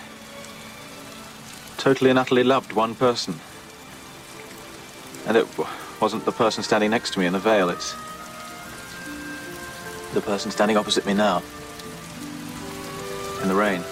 totally 1.79 2.11
and 2.11 2.19
utterly 2.19 2.43
loved 2.43 2.73
one 2.73 2.97
person. 2.97 3.39
And 5.29 5.37
it 5.37 5.47
wasn't 6.01 6.25
the 6.25 6.33
person 6.33 6.63
standing 6.63 6.91
next 6.91 7.13
to 7.15 7.19
me 7.21 7.27
in 7.27 7.33
the 7.33 7.39
veil, 7.39 7.69
it's 7.69 7.95
the 10.13 10.21
person 10.21 10.51
standing 10.51 10.77
opposite 10.77 11.05
me 11.07 11.15
now. 11.15 11.43
In 13.43 13.49
the 13.49 13.55
rain. 13.55 13.83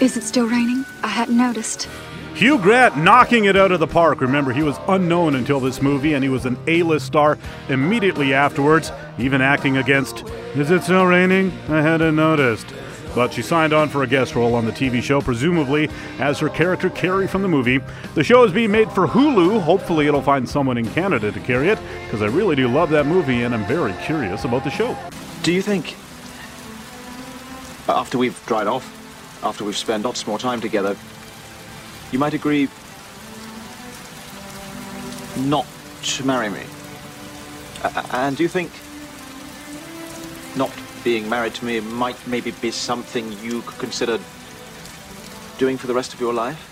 is 0.00 0.16
it 0.16 0.22
still 0.22 0.46
raining? 0.46 0.84
I 1.02 1.08
hadn't 1.08 1.36
noticed. 1.36 1.88
Hugh 2.34 2.58
Grant 2.58 2.96
knocking 2.96 3.44
it 3.44 3.56
out 3.56 3.72
of 3.72 3.80
the 3.80 3.86
park. 3.86 4.20
Remember, 4.20 4.52
he 4.52 4.62
was 4.62 4.76
unknown 4.88 5.34
until 5.34 5.60
this 5.60 5.82
movie, 5.82 6.14
and 6.14 6.24
he 6.24 6.30
was 6.30 6.46
an 6.46 6.56
A-list 6.66 7.06
star 7.06 7.38
immediately 7.68 8.32
afterwards, 8.32 8.90
even 9.18 9.40
acting 9.40 9.76
against 9.76 10.26
Is 10.54 10.70
It 10.70 10.82
Still 10.82 11.04
Raining? 11.04 11.52
I 11.68 11.82
hadn't 11.82 12.16
noticed. 12.16 12.66
But 13.14 13.32
she 13.34 13.42
signed 13.42 13.72
on 13.72 13.88
for 13.90 14.02
a 14.02 14.06
guest 14.06 14.34
role 14.34 14.54
on 14.54 14.64
the 14.64 14.72
TV 14.72 15.02
show, 15.02 15.20
presumably 15.20 15.90
as 16.18 16.38
her 16.38 16.48
character 16.48 16.88
Carrie 16.88 17.28
from 17.28 17.42
the 17.42 17.48
movie. 17.48 17.78
The 18.14 18.24
show 18.24 18.42
is 18.44 18.52
being 18.52 18.70
made 18.70 18.90
for 18.90 19.06
Hulu. 19.06 19.60
Hopefully, 19.60 20.06
it'll 20.06 20.22
find 20.22 20.48
someone 20.48 20.78
in 20.78 20.88
Canada 20.92 21.30
to 21.30 21.40
carry 21.40 21.68
it, 21.68 21.78
because 22.04 22.22
I 22.22 22.26
really 22.26 22.56
do 22.56 22.68
love 22.68 22.88
that 22.90 23.06
movie, 23.06 23.42
and 23.42 23.54
I'm 23.54 23.66
very 23.66 23.92
curious 24.04 24.44
about 24.44 24.64
the 24.64 24.70
show. 24.70 24.96
Do 25.42 25.52
you 25.52 25.60
think, 25.60 25.94
after 27.88 28.16
we've 28.16 28.40
dried 28.46 28.66
off, 28.66 28.98
after 29.44 29.64
we've 29.64 29.76
spent 29.76 30.04
lots 30.04 30.26
more 30.26 30.38
time 30.38 30.60
together, 30.60 30.96
you 32.12 32.18
might 32.18 32.32
agree 32.32 32.68
not 35.38 35.66
to 36.02 36.24
marry 36.24 36.48
me? 36.48 36.62
And 38.12 38.36
do 38.36 38.42
you 38.42 38.48
think 38.48 38.70
not 40.56 40.70
being 41.04 41.28
married 41.28 41.54
to 41.54 41.64
me 41.64 41.80
might 41.80 42.16
maybe 42.26 42.52
be 42.60 42.70
something 42.70 43.30
you 43.42 43.62
could 43.62 43.78
consider 43.78 44.18
doing 45.58 45.76
for 45.76 45.86
the 45.86 45.94
rest 45.94 46.14
of 46.14 46.20
your 46.20 46.32
life? 46.32 46.68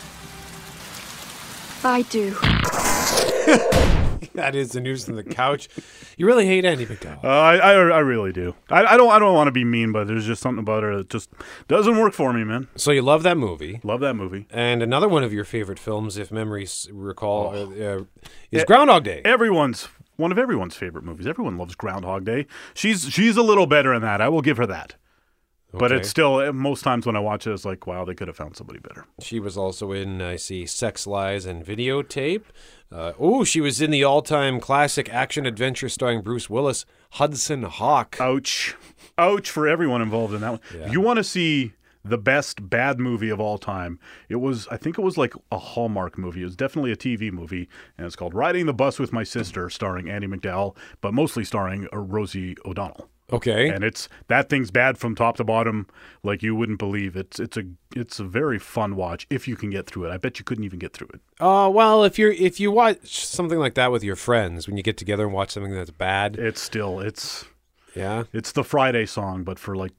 I 1.85 2.03
do. 2.03 2.31
that 4.35 4.55
is 4.55 4.73
the 4.73 4.81
news 4.81 5.05
from 5.05 5.17
the 5.17 5.25
couch. 5.25 5.69
You 6.17 6.27
really 6.27 6.47
hate 6.47 6.65
Andie 6.65 6.87
MacDowell. 6.87 7.25
Uh, 7.25 7.29
I, 7.29 7.57
I 7.57 7.73
I 7.73 7.99
really 8.01 8.33
do. 8.33 8.55
I, 8.69 8.85
I 8.85 8.97
don't 8.97 9.11
I 9.11 9.19
don't 9.19 9.35
want 9.35 9.49
to 9.49 9.53
be 9.53 9.65
mean, 9.65 9.93
but 9.93 10.07
there's 10.07 10.27
just 10.27 10.43
something 10.43 10.63
about 10.63 10.83
her 10.83 10.99
that 10.99 11.09
just 11.09 11.31
doesn't 11.69 11.97
work 11.97 12.13
for 12.13 12.33
me, 12.33 12.45
man. 12.45 12.69
So 12.77 12.91
you 12.91 13.03
love 13.03 13.23
that 13.23 13.39
movie. 13.39 13.81
Love 13.83 14.01
that 14.01 14.15
movie. 14.15 14.47
And 14.51 14.83
another 14.83 15.09
one 15.09 15.25
of 15.25 15.33
your 15.33 15.45
favorite 15.45 15.79
films, 15.79 16.19
if 16.19 16.31
memories 16.31 16.89
recall, 16.93 17.55
uh, 17.55 17.63
uh, 17.63 18.05
is 18.51 18.63
Eh, 18.63 18.65
Groundhog 18.67 19.05
Day. 19.05 19.23
Everyone's 19.25 19.89
one 20.21 20.31
of 20.31 20.39
everyone's 20.39 20.77
favorite 20.77 21.05
movies. 21.05 21.27
Everyone 21.27 21.59
loves 21.59 21.75
Groundhog 21.75 22.25
Day. 22.25 22.47
She's 22.75 23.11
she's 23.11 23.37
a 23.37 23.43
little 23.43 23.67
better 23.67 23.93
in 23.93 24.03
that. 24.03 24.21
I 24.21 24.29
will 24.29 24.43
give 24.43 24.59
her 24.59 24.67
that. 24.67 24.95
But 25.73 25.93
it's 25.93 26.09
still 26.09 26.41
eh, 26.41 26.51
most 26.51 26.83
times 26.83 27.07
when 27.07 27.17
I 27.17 27.21
watch 27.21 27.47
it, 27.47 27.53
it's 27.53 27.65
like, 27.65 27.87
wow, 27.87 28.05
they 28.05 28.15
could 28.15 28.29
have 28.29 28.37
found 28.37 28.57
somebody 28.57 28.81
better. 28.81 29.07
She 29.21 29.39
was 29.39 29.57
also 29.57 29.93
in, 29.93 30.21
I 30.21 30.37
see, 30.37 30.67
Sex, 30.67 31.07
Lies, 31.07 31.47
and 31.47 31.65
Videotape. 31.65 32.43
Uh, 32.91 33.13
oh, 33.21 33.45
she 33.45 33.61
was 33.61 33.81
in 33.81 33.93
the 33.93 34.03
all-time 34.03 34.59
classic 34.59 35.09
action 35.11 35.47
adventure 35.47 35.89
starring 35.89 36.23
Bruce 36.23 36.51
Willis, 36.51 36.87
Hudson 37.13 37.63
Hawk. 37.63 38.17
Ouch, 38.19 38.75
ouch 39.17 39.49
for 39.49 39.69
everyone 39.69 40.03
involved 40.03 40.35
in 40.35 40.41
that 40.41 40.51
one. 40.51 40.61
If 40.75 40.93
you 40.93 41.01
want 41.01 41.19
to 41.19 41.25
see 41.25 41.73
the 42.05 42.19
best 42.19 42.69
bad 42.71 42.99
movie 42.99 43.29
of 43.29 43.41
all 43.41 43.59
time, 43.59 43.99
it 44.29 44.37
was 44.37 44.67
I 44.69 44.77
think 44.77 44.99
it 44.99 45.03
was 45.03 45.19
like 45.19 45.35
a 45.53 45.59
Hallmark 45.59 46.17
movie. 46.19 46.43
It 46.43 46.45
was 46.45 46.57
definitely 46.57 46.93
a 46.93 46.97
TV 46.97 47.31
movie, 47.33 47.69
and 47.99 48.07
it's 48.07 48.17
called 48.17 48.35
Riding 48.35 48.67
the 48.67 48.73
Bus 48.75 48.99
with 48.99 49.13
My 49.13 49.23
Sister, 49.25 49.69
starring 49.71 50.09
Andie 50.09 50.27
MacDowell, 50.29 50.77
but 51.01 51.13
mostly 51.15 51.45
starring 51.45 51.87
uh, 51.93 51.99
Rosie 51.99 52.57
O'Donnell. 52.65 53.09
Okay. 53.33 53.69
and 53.69 53.85
it's 53.85 54.09
that 54.27 54.49
thing's 54.49 54.73
bad 54.73 54.99
from 54.99 55.15
top 55.15 55.37
to 55.37 55.45
bottom, 55.45 55.87
like 56.25 56.43
you 56.43 56.57
wouldn't 56.57 56.81
believe. 56.81 57.15
It's 57.15 57.39
it's 57.39 57.57
a 57.57 57.63
it's 57.95 58.19
a 58.19 58.25
very 58.25 58.59
fun 58.59 58.97
watch 58.97 59.25
if 59.31 59.47
you 59.47 59.55
can 59.55 59.71
get 59.71 59.87
through 59.87 60.07
it. 60.07 60.11
I 60.11 60.17
bet 60.17 60.41
you 60.41 60.45
couldn't 60.45 60.65
even 60.65 60.81
get 60.81 60.95
through 60.95 61.11
it. 61.15 61.21
Uh, 61.39 61.71
well, 61.73 62.03
if 62.03 62.19
you're 62.19 62.33
if 62.33 62.59
you 62.59 62.73
watch 62.73 63.25
something 63.25 63.61
like 63.61 63.75
that 63.75 63.93
with 63.93 64.03
your 64.03 64.17
friends, 64.17 64.67
when 64.67 64.77
you 64.77 64.83
get 64.83 64.97
together 64.97 65.27
and 65.27 65.33
watch 65.33 65.51
something 65.53 65.73
that's 65.73 65.93
bad, 65.93 66.37
It's 66.41 66.61
still 66.61 66.99
it's 66.99 67.45
yeah, 67.95 68.25
it's 68.33 68.51
the 68.51 68.65
Friday 68.65 69.07
song, 69.07 69.45
but 69.45 69.61
for 69.61 69.77
like 69.77 69.93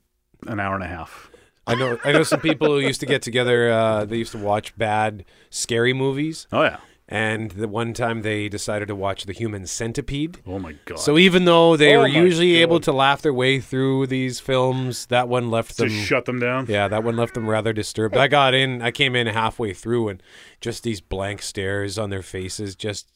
an 0.48 0.60
hour 0.60 0.76
and 0.76 0.84
a 0.84 0.88
half. 0.88 1.32
I 1.68 1.76
know 1.76 1.98
I 2.04 2.12
know 2.12 2.24
some 2.24 2.42
people 2.42 2.68
who 2.68 2.80
used 2.80 3.00
to 3.02 3.06
get 3.06 3.22
together. 3.22 3.72
Uh, 3.72 4.06
they 4.06 4.18
used 4.18 4.32
to 4.32 4.38
watch 4.38 4.76
bad, 4.78 5.26
scary 5.50 5.94
movies. 5.94 6.48
Oh 6.52 6.64
yeah. 6.64 6.78
And 7.08 7.52
the 7.52 7.68
one 7.68 7.94
time 7.94 8.22
they 8.22 8.48
decided 8.48 8.88
to 8.88 8.96
watch 8.96 9.26
The 9.26 9.34
Human 9.34 9.68
Centipede. 9.68 10.40
Oh 10.48 10.60
my 10.60 10.76
god! 10.86 10.98
So 10.98 11.18
even 11.18 11.44
though 11.44 11.76
they 11.76 11.96
Oh 11.96 12.00
were 12.00 12.08
my 12.08 12.16
usually 12.16 12.56
able 12.56 12.80
to 12.80 12.94
laugh 12.94 13.22
their 13.22 13.34
way 13.34 13.60
through 13.60 14.08
these 14.08 14.40
films, 14.40 15.08
that 15.08 15.28
one 15.28 15.52
left 15.52 15.76
them 15.76 15.90
Just 15.90 16.08
shut 16.08 16.24
them 16.24 16.40
down. 16.40 16.68
Yeah, 16.70 16.88
that 16.88 17.04
one 17.04 17.18
left 17.18 17.34
them 17.34 17.50
rather 17.50 17.74
disturbed. 17.74 18.16
I 18.16 18.30
got 18.30 18.54
in, 18.54 18.82
I 18.82 18.92
came 18.92 19.14
in 19.18 19.28
halfway 19.28 19.74
through, 19.74 20.08
and 20.08 20.24
just 20.62 20.84
these 20.84 21.02
blank 21.02 21.42
stares 21.42 21.98
on 21.98 22.12
their 22.12 22.22
faces, 22.22 22.78
just 22.78 23.10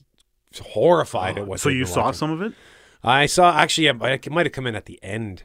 horrified 0.62 1.38
at 1.38 1.48
what. 1.48 1.62
So 1.62 1.70
they'd 1.70 1.76
you 1.78 1.86
been 1.86 1.94
saw 1.94 2.04
watching. 2.06 2.18
some 2.18 2.32
of 2.32 2.42
it? 2.42 2.54
I 3.02 3.28
saw 3.28 3.58
actually. 3.58 3.90
I 3.90 3.94
it 4.12 4.32
might 4.32 4.46
have 4.46 4.54
come 4.54 4.68
in 4.68 4.76
at 4.76 4.86
the 4.86 5.02
end. 5.02 5.44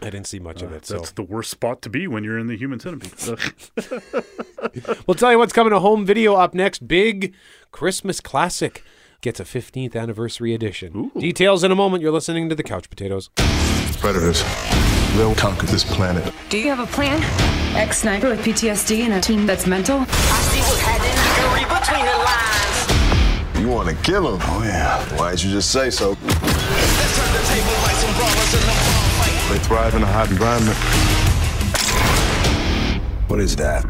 I 0.00 0.10
didn't 0.10 0.26
see 0.26 0.38
much 0.38 0.62
of 0.62 0.72
it. 0.72 0.86
So 0.86 0.96
Uh, 0.96 0.98
That's 1.00 1.12
the 1.12 1.22
worst 1.22 1.50
spot 1.50 1.82
to 1.82 1.90
be 1.90 2.06
when 2.06 2.24
you're 2.24 2.38
in 2.38 2.46
the 2.46 2.56
human 2.56 2.80
centipede. 2.80 3.12
we'll 5.06 5.14
tell 5.14 5.30
you 5.32 5.38
what's 5.38 5.52
coming 5.52 5.72
to 5.72 5.80
home 5.80 6.06
video 6.06 6.34
up 6.34 6.54
next. 6.54 6.86
Big 6.88 7.34
Christmas 7.70 8.20
classic 8.20 8.82
gets 9.20 9.38
a 9.38 9.44
15th 9.44 9.94
anniversary 9.94 10.54
edition. 10.54 11.10
Details 11.18 11.62
in 11.62 11.70
a 11.70 11.76
moment. 11.76 12.02
You're 12.02 12.12
listening 12.12 12.48
to 12.48 12.54
the 12.54 12.62
Couch 12.62 12.88
Potatoes. 12.90 13.30
Predators. 13.98 14.42
They'll 15.16 15.34
conquer 15.34 15.66
this 15.66 15.84
planet. 15.84 16.32
Do 16.48 16.58
you 16.58 16.68
have 16.68 16.80
a 16.80 16.86
plan? 16.86 17.22
Ex 17.76 17.98
sniper 17.98 18.30
with 18.30 18.40
PTSD 18.44 19.00
and 19.00 19.12
a 19.14 19.20
team 19.20 19.46
that's 19.46 19.66
mental? 19.66 19.98
You 23.60 23.68
want 23.68 23.88
to 23.90 23.94
kill 24.02 24.34
him? 24.34 24.40
Oh, 24.44 24.62
yeah. 24.64 25.04
Why'd 25.18 25.40
you 25.40 25.50
just 25.50 25.70
say 25.70 25.90
so? 25.90 26.16
They 29.52 29.58
thrive 29.58 29.94
in 29.94 30.02
a 30.02 30.06
hot 30.06 30.30
environment. 30.30 30.78
What 33.28 33.38
is 33.38 33.54
that? 33.56 33.82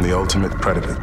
The 0.00 0.12
ultimate 0.12 0.50
predator. 0.60 0.94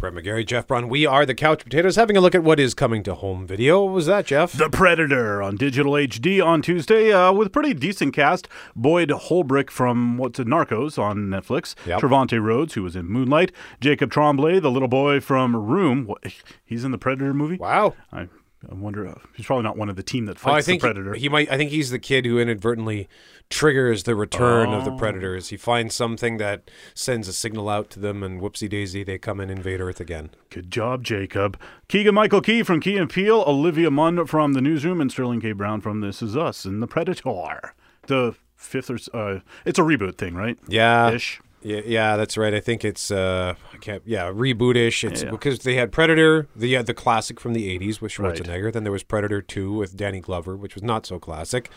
Brett 0.00 0.14
McGarry, 0.14 0.44
Jeff 0.44 0.66
Braun. 0.66 0.88
We 0.88 1.06
are 1.06 1.24
the 1.24 1.34
Couch 1.34 1.62
Potatoes, 1.62 1.94
having 1.94 2.16
a 2.16 2.20
look 2.20 2.34
at 2.34 2.42
what 2.42 2.58
is 2.58 2.74
coming 2.74 3.04
to 3.04 3.14
home 3.14 3.46
video. 3.46 3.84
What 3.84 3.92
was 3.92 4.06
that, 4.06 4.26
Jeff? 4.26 4.52
The 4.52 4.68
Predator 4.68 5.40
on 5.40 5.56
digital 5.56 5.92
HD 5.92 6.44
on 6.44 6.60
Tuesday 6.60 7.12
uh, 7.12 7.32
with 7.32 7.48
a 7.48 7.50
pretty 7.50 7.74
decent 7.74 8.14
cast. 8.14 8.48
Boyd 8.74 9.12
Holbrook 9.12 9.70
from 9.70 10.16
what's 10.18 10.40
it, 10.40 10.48
Narcos 10.48 10.98
on 10.98 11.28
Netflix. 11.28 11.76
Yep. 11.86 12.00
Trevante 12.00 12.42
Rhodes, 12.42 12.74
who 12.74 12.82
was 12.82 12.96
in 12.96 13.06
Moonlight. 13.06 13.52
Jacob 13.80 14.10
Tremblay, 14.10 14.58
the 14.58 14.72
little 14.72 14.88
boy 14.88 15.20
from 15.20 15.54
Room. 15.54 16.06
What, 16.06 16.24
he's 16.64 16.82
in 16.82 16.90
the 16.90 16.98
Predator 16.98 17.32
movie. 17.32 17.58
Wow. 17.58 17.94
I, 18.10 18.28
I 18.70 18.74
wonder. 18.74 19.08
Uh, 19.08 19.14
he's 19.36 19.46
probably 19.46 19.62
not 19.62 19.76
one 19.78 19.88
of 19.88 19.96
the 19.96 20.02
team 20.02 20.26
that 20.26 20.36
Oh, 20.44 20.50
I 20.50 20.54
fights 20.56 20.66
think 20.66 20.82
the 20.82 20.88
Predator. 20.88 21.14
He, 21.14 21.22
he 21.22 21.28
might. 21.30 21.50
I 21.50 21.56
think 21.56 21.70
he's 21.70 21.90
the 21.90 21.98
kid 21.98 22.26
who 22.26 22.38
inadvertently 22.38 23.08
triggers 23.48 24.02
the 24.02 24.14
return 24.14 24.68
of 24.74 24.84
the 24.84 24.92
Oh. 24.92 24.96
predators. 24.98 25.48
He 25.48 25.56
finds 25.56 25.94
something 25.94 26.36
that 26.36 26.70
sends 26.94 27.26
a 27.26 27.32
signal 27.32 27.68
out 27.70 27.88
to 27.90 28.00
them, 28.00 28.22
and 28.22 28.40
whoopsie 28.40 28.68
daisy, 28.68 29.02
they 29.02 29.16
come 29.18 29.40
and 29.40 29.50
invade 29.50 29.80
Earth 29.80 29.98
again. 30.00 30.30
Good 30.50 30.70
job, 30.70 31.04
Jacob. 31.04 31.58
Keegan 31.88 32.14
Michael 32.14 32.42
Key 32.42 32.62
from 32.62 32.80
Key 32.80 32.96
and 32.98 33.08
Peele, 33.08 33.42
Olivia 33.46 33.90
Munn 33.90 34.26
from 34.26 34.52
The 34.52 34.60
Newsroom, 34.60 35.00
and 35.00 35.10
Sterling 35.10 35.40
K. 35.40 35.52
Brown 35.52 35.80
from 35.80 36.00
This 36.00 36.20
Is 36.20 36.36
Us 36.36 36.64
and 36.66 36.82
The 36.82 36.86
Predator. 36.86 37.74
The 38.06 38.34
fifth 38.56 38.90
or 38.90 38.98
uh, 39.18 39.40
it's 39.64 39.78
a 39.78 39.82
reboot 39.82 40.16
thing, 40.18 40.34
right? 40.34 40.58
Yeah. 40.68 41.10
Ish. 41.12 41.40
Yeah, 41.62 41.80
yeah, 41.84 42.16
that's 42.16 42.38
right. 42.38 42.54
I 42.54 42.60
think 42.60 42.84
it's 42.84 43.10
uh, 43.10 43.54
I 43.72 43.76
can't, 43.76 44.02
yeah, 44.06 44.24
rebootish. 44.30 45.04
It's 45.08 45.22
Yeah. 45.22 45.30
because 45.30 45.58
they 45.60 45.74
had 45.74 45.92
Predator, 45.92 46.46
the 46.56 46.76
uh, 46.78 46.82
the 46.82 46.94
classic 46.94 47.38
from 47.38 47.52
the 47.52 47.68
'80s 47.78 48.00
with 48.00 48.18
Right. 48.18 48.34
Schwarzenegger. 48.34 48.72
Then 48.72 48.82
there 48.84 48.92
was 48.92 49.02
Predator 49.02 49.42
Two 49.42 49.72
with 49.74 49.96
Danny 49.96 50.20
Glover, 50.20 50.56
which 50.56 50.74
was 50.74 50.82
not 50.82 51.04
so 51.04 51.18
classic. 51.18 51.70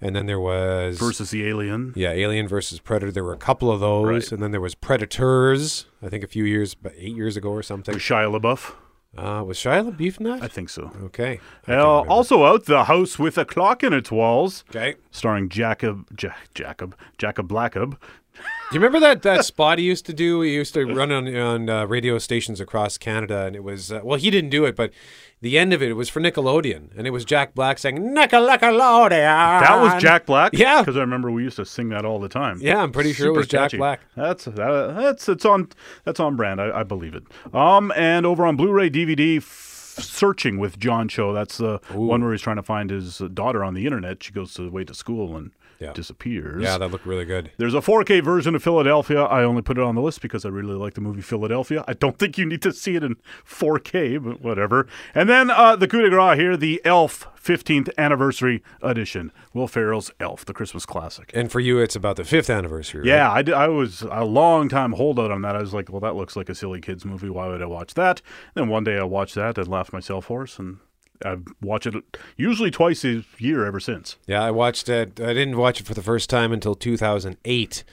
And 0.00 0.14
then 0.14 0.26
there 0.26 0.40
was 0.40 0.98
Versus 0.98 1.30
the 1.30 1.46
Alien. 1.46 1.92
Yeah, 1.96 2.10
Alien 2.12 2.48
versus 2.48 2.80
Predator. 2.80 3.10
There 3.12 3.24
were 3.24 3.32
a 3.32 3.38
couple 3.38 3.70
of 3.72 3.80
those, 3.80 4.06
Right. 4.06 4.32
and 4.32 4.42
then 4.42 4.50
there 4.50 4.60
was 4.60 4.74
Predators. 4.74 5.86
I 6.02 6.08
think 6.08 6.22
a 6.24 6.26
few 6.28 6.44
years, 6.44 6.74
about 6.74 6.92
eight 6.98 7.16
years 7.16 7.36
ago 7.36 7.50
or 7.50 7.62
something. 7.62 7.94
With 7.94 8.02
Shia 8.02 8.30
LaBeouf. 8.38 8.72
Uh, 9.18 9.42
was 9.42 9.58
Shia 9.58 9.90
LaBeouf 9.90 10.18
in 10.18 10.24
that? 10.24 10.40
I 10.42 10.46
think 10.48 10.68
so. 10.68 10.92
Okay. 11.06 11.40
Uh, 11.68 12.02
also 12.02 12.44
out, 12.44 12.66
The 12.66 12.84
House 12.84 13.18
with 13.18 13.36
a 13.38 13.44
Clock 13.44 13.82
in 13.82 13.92
Its 13.92 14.10
Walls. 14.12 14.64
Okay. 14.70 14.94
Starring 15.10 15.48
Jacob, 15.48 16.06
ja- 16.22 16.30
Jacob, 16.54 16.94
Jacob 17.18 17.48
Blackob. 17.48 17.98
Do 18.34 18.76
you 18.76 18.80
remember 18.80 19.00
that 19.00 19.22
that 19.22 19.44
spot 19.44 19.78
he 19.78 19.84
used 19.84 20.06
to 20.06 20.12
do? 20.12 20.42
He 20.42 20.54
used 20.54 20.74
to 20.74 20.84
run 20.84 21.10
on 21.10 21.34
on 21.36 21.68
uh, 21.68 21.86
radio 21.86 22.18
stations 22.18 22.60
across 22.60 22.98
Canada, 22.98 23.44
and 23.46 23.56
it 23.56 23.64
was 23.64 23.90
uh, 23.90 24.00
well, 24.04 24.18
he 24.18 24.30
didn't 24.30 24.50
do 24.50 24.64
it, 24.64 24.76
but 24.76 24.92
the 25.40 25.58
end 25.58 25.72
of 25.72 25.82
it, 25.82 25.88
it 25.88 25.94
was 25.94 26.08
for 26.08 26.20
Nickelodeon, 26.20 26.90
and 26.96 27.06
it 27.06 27.10
was 27.10 27.24
Jack 27.24 27.54
Black 27.54 27.78
saying 27.78 27.98
Nickelodeon. 27.98 29.10
That 29.10 29.80
was 29.80 30.00
Jack 30.00 30.26
Black. 30.26 30.52
Yeah, 30.54 30.82
because 30.82 30.96
I 30.96 31.00
remember 31.00 31.30
we 31.30 31.42
used 31.42 31.56
to 31.56 31.64
sing 31.64 31.88
that 31.88 32.04
all 32.04 32.20
the 32.20 32.28
time. 32.28 32.58
Yeah, 32.60 32.80
I'm 32.80 32.92
pretty 32.92 33.12
sure 33.12 33.28
it 33.28 33.36
was 33.36 33.48
Jack. 33.48 33.72
Black. 33.72 34.00
That's 34.16 34.44
that, 34.44 34.94
that's 34.96 35.28
it's 35.28 35.44
on 35.44 35.68
that's 36.04 36.20
on 36.20 36.36
brand. 36.36 36.60
I, 36.60 36.80
I 36.80 36.82
believe 36.84 37.14
it. 37.14 37.24
Um, 37.54 37.92
and 37.96 38.24
over 38.24 38.46
on 38.46 38.56
Blu-ray 38.56 38.90
DVD. 38.90 39.38
F- 39.38 39.68
Searching 39.98 40.58
with 40.58 40.78
John 40.78 41.08
Cho. 41.08 41.34
That's 41.34 41.58
the 41.58 41.78
one 41.92 42.22
where 42.22 42.32
he's 42.32 42.40
trying 42.40 42.56
to 42.56 42.62
find 42.62 42.88
his 42.88 43.20
uh, 43.20 43.28
daughter 43.28 43.62
on 43.62 43.74
the 43.74 43.84
internet. 43.84 44.22
She 44.22 44.32
goes 44.32 44.54
to 44.54 44.64
away 44.64 44.84
to 44.84 44.94
school 44.94 45.36
and 45.36 45.50
disappears. 45.94 46.62
Yeah, 46.62 46.78
that 46.78 46.88
looked 46.90 47.06
really 47.06 47.24
good. 47.24 47.50
There's 47.58 47.74
a 47.74 47.80
4K 47.80 48.22
version 48.22 48.54
of 48.54 48.62
Philadelphia. 48.62 49.22
I 49.22 49.42
only 49.44 49.62
put 49.62 49.78
it 49.78 49.84
on 49.84 49.94
the 49.94 50.02
list 50.02 50.20
because 50.20 50.44
I 50.44 50.48
really 50.48 50.74
like 50.74 50.94
the 50.94 51.00
movie 51.00 51.22
Philadelphia. 51.22 51.84
I 51.88 51.94
don't 51.94 52.18
think 52.18 52.38
you 52.38 52.46
need 52.46 52.62
to 52.62 52.72
see 52.72 52.96
it 52.96 53.02
in 53.02 53.16
4K, 53.46 54.22
but 54.22 54.40
whatever. 54.40 54.86
And 55.14 55.28
then 55.28 55.50
uh, 55.50 55.76
the 55.76 55.88
coup 55.88 56.02
de 56.02 56.10
grace 56.10 56.38
here, 56.38 56.56
the 56.56 56.80
Elf 56.84 57.26
15th 57.42 57.88
anniversary 57.96 58.62
edition. 58.82 59.32
Will 59.54 59.66
Ferrell's 59.66 60.10
Elf, 60.20 60.44
the 60.44 60.52
Christmas 60.52 60.84
classic. 60.86 61.30
And 61.34 61.50
for 61.50 61.60
you, 61.60 61.78
it's 61.78 61.96
about 61.96 62.16
the 62.16 62.24
fifth 62.24 62.50
anniversary. 62.50 63.00
right? 63.00 63.06
Yeah, 63.08 63.32
I, 63.32 63.42
d- 63.42 63.52
I 63.52 63.68
was 63.68 64.02
a 64.02 64.24
long 64.24 64.68
time 64.68 64.92
holdout 64.92 65.30
on 65.30 65.42
that. 65.42 65.56
I 65.56 65.60
was 65.60 65.72
like, 65.74 65.90
well, 65.90 66.00
that 66.00 66.14
looks 66.16 66.36
like 66.36 66.48
a 66.48 66.54
silly 66.54 66.80
kids 66.80 67.04
movie. 67.04 67.30
Why 67.30 67.48
would 67.48 67.62
I 67.62 67.66
watch 67.66 67.94
that? 67.94 68.20
Then 68.54 68.68
one 68.68 68.84
day 68.84 68.98
I 68.98 69.04
watched 69.04 69.34
that 69.36 69.56
and 69.58 69.66
laughed 69.68 69.92
myself 69.92 70.26
hoarse, 70.26 70.58
and 70.58 70.78
I 71.24 71.36
watch 71.60 71.86
it 71.86 71.94
usually 72.36 72.70
twice 72.70 73.04
a 73.04 73.24
year 73.38 73.64
ever 73.66 73.80
since. 73.80 74.16
Yeah, 74.26 74.42
I 74.42 74.50
watched 74.50 74.88
it. 74.88 75.20
I 75.20 75.32
didn't 75.34 75.56
watch 75.56 75.80
it 75.80 75.86
for 75.86 75.94
the 75.94 76.02
first 76.02 76.30
time 76.30 76.52
until 76.52 76.74
2008. 76.74 77.84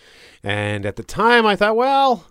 And 0.43 0.86
at 0.86 0.96
the 0.96 1.03
time, 1.03 1.46
I 1.46 1.55
thought, 1.55 1.75
well, 1.75 2.27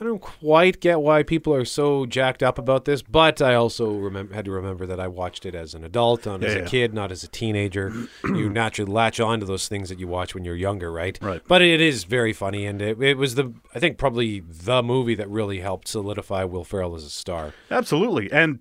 I 0.00 0.04
don't 0.04 0.20
quite 0.20 0.80
get 0.80 1.00
why 1.00 1.22
people 1.24 1.52
are 1.54 1.64
so 1.64 2.06
jacked 2.06 2.42
up 2.42 2.58
about 2.58 2.84
this. 2.84 3.02
But 3.02 3.40
I 3.42 3.54
also 3.54 3.92
remember, 3.94 4.34
had 4.34 4.44
to 4.44 4.50
remember 4.52 4.86
that 4.86 5.00
I 5.00 5.08
watched 5.08 5.44
it 5.46 5.54
as 5.54 5.74
an 5.74 5.82
adult, 5.82 6.26
not 6.26 6.44
as 6.44 6.52
Yeah, 6.52 6.58
a 6.58 6.62
yeah. 6.62 6.68
kid, 6.68 6.94
not 6.94 7.10
as 7.10 7.24
a 7.24 7.28
teenager. 7.28 7.92
you 8.24 8.48
naturally 8.48 8.92
latch 8.92 9.18
on 9.18 9.40
to 9.40 9.46
those 9.46 9.66
things 9.66 9.88
that 9.88 9.98
you 9.98 10.06
watch 10.06 10.34
when 10.34 10.44
you're 10.44 10.54
younger, 10.56 10.92
right? 10.92 11.18
Right. 11.22 11.42
But 11.48 11.62
it 11.62 11.80
is 11.80 12.04
very 12.04 12.32
funny. 12.32 12.66
And 12.66 12.80
it, 12.82 13.00
it 13.02 13.16
was 13.16 13.34
the, 13.34 13.52
I 13.74 13.78
think, 13.80 13.98
probably 13.98 14.40
the 14.40 14.82
movie 14.82 15.14
that 15.16 15.28
really 15.30 15.60
helped 15.60 15.88
solidify 15.88 16.44
Will 16.44 16.64
Ferrell 16.64 16.94
as 16.94 17.04
a 17.04 17.10
star. 17.10 17.54
Absolutely. 17.70 18.30
And 18.30 18.60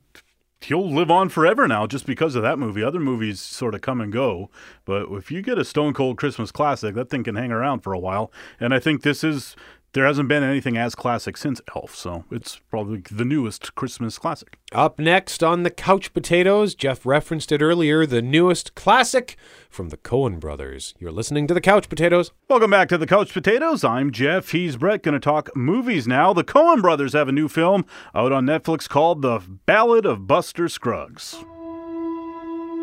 he'll 0.61 0.89
live 0.89 1.11
on 1.11 1.29
forever 1.29 1.67
now 1.67 1.87
just 1.87 2.05
because 2.05 2.35
of 2.35 2.43
that 2.43 2.59
movie. 2.59 2.83
Other 2.83 2.99
movies 2.99 3.39
sort 3.39 3.75
of 3.75 3.81
come 3.81 4.01
and 4.01 4.11
go, 4.11 4.49
but 4.85 5.07
if 5.11 5.31
you 5.31 5.41
get 5.41 5.57
a 5.57 5.65
Stone 5.65 5.93
Cold 5.93 6.17
Christmas 6.17 6.51
classic, 6.51 6.95
that 6.95 7.09
thing 7.09 7.23
can 7.23 7.35
hang 7.35 7.51
around 7.51 7.81
for 7.81 7.93
a 7.93 7.99
while. 7.99 8.31
And 8.59 8.73
I 8.73 8.79
think 8.79 9.03
this 9.03 9.23
is 9.23 9.55
there 9.93 10.05
hasn't 10.05 10.29
been 10.29 10.43
anything 10.43 10.77
as 10.77 10.95
classic 10.95 11.37
since 11.37 11.61
Elf, 11.75 11.95
so 11.95 12.25
it's 12.29 12.59
probably 12.69 13.01
the 13.09 13.25
newest 13.25 13.73
Christmas 13.73 14.19
classic. 14.19 14.59
Up 14.71 14.99
next 14.99 15.43
on 15.43 15.63
the 15.63 15.71
Couch 15.71 16.13
Potatoes, 16.13 16.75
Jeff 16.75 17.05
referenced 17.05 17.51
it 17.51 17.61
earlier, 17.61 18.05
the 18.05 18.21
newest 18.21 18.75
classic 18.75 19.37
from 19.69 19.89
the 19.89 19.97
Coen 19.97 20.39
brothers. 20.39 20.93
You're 20.99 21.11
listening 21.11 21.47
to 21.47 21.53
the 21.53 21.61
Couch 21.61 21.89
Potatoes. 21.89 22.31
Welcome 22.49 22.71
back 22.71 22.89
to 22.89 22.97
the 22.97 23.07
Couch 23.07 23.33
Potatoes. 23.33 23.83
I'm 23.83 24.11
Jeff. 24.11 24.51
He's 24.51 24.77
Brett. 24.77 25.03
Going 25.03 25.13
to 25.13 25.19
talk 25.19 25.55
movies 25.55 26.07
now. 26.07 26.33
The 26.33 26.43
Coen 26.43 26.81
brothers 26.81 27.13
have 27.13 27.27
a 27.27 27.31
new 27.31 27.47
film 27.47 27.85
out 28.13 28.31
on 28.31 28.45
Netflix 28.45 28.87
called 28.87 29.21
The 29.21 29.39
Ballad 29.65 30.05
of 30.05 30.27
Buster 30.27 30.67
Scruggs. 30.67 31.35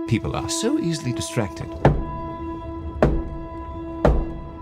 People 0.09 0.35
are 0.35 0.48
so 0.48 0.78
easily 0.78 1.12
distracted. 1.12 1.68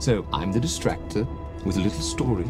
So 0.01 0.27
I'm 0.33 0.53
the 0.53 0.59
distractor 0.61 1.27
with 1.64 1.77
a 1.77 1.81
little 1.81 2.01
story. 2.01 2.46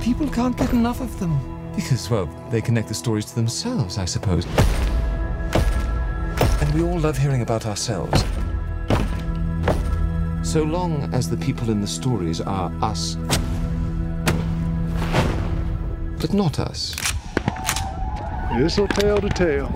People 0.00 0.28
can't 0.28 0.56
get 0.56 0.72
enough 0.72 1.00
of 1.00 1.18
them 1.20 1.38
because, 1.74 2.10
well, 2.10 2.26
they 2.50 2.60
connect 2.60 2.88
the 2.88 2.94
stories 2.94 3.24
to 3.26 3.34
themselves, 3.34 3.98
I 3.98 4.04
suppose. 4.04 4.46
And 6.60 6.74
we 6.74 6.82
all 6.82 6.98
love 6.98 7.16
hearing 7.16 7.42
about 7.42 7.66
ourselves. 7.66 8.24
So 10.42 10.62
long 10.62 11.08
as 11.12 11.28
the 11.30 11.36
people 11.36 11.70
in 11.70 11.80
the 11.80 11.86
stories 11.86 12.40
are 12.40 12.72
us, 12.82 13.16
but 16.20 16.32
not 16.32 16.58
us. 16.58 16.96
This'll 18.56 18.88
tell 18.88 19.20
to 19.20 19.28
tell. 19.28 19.68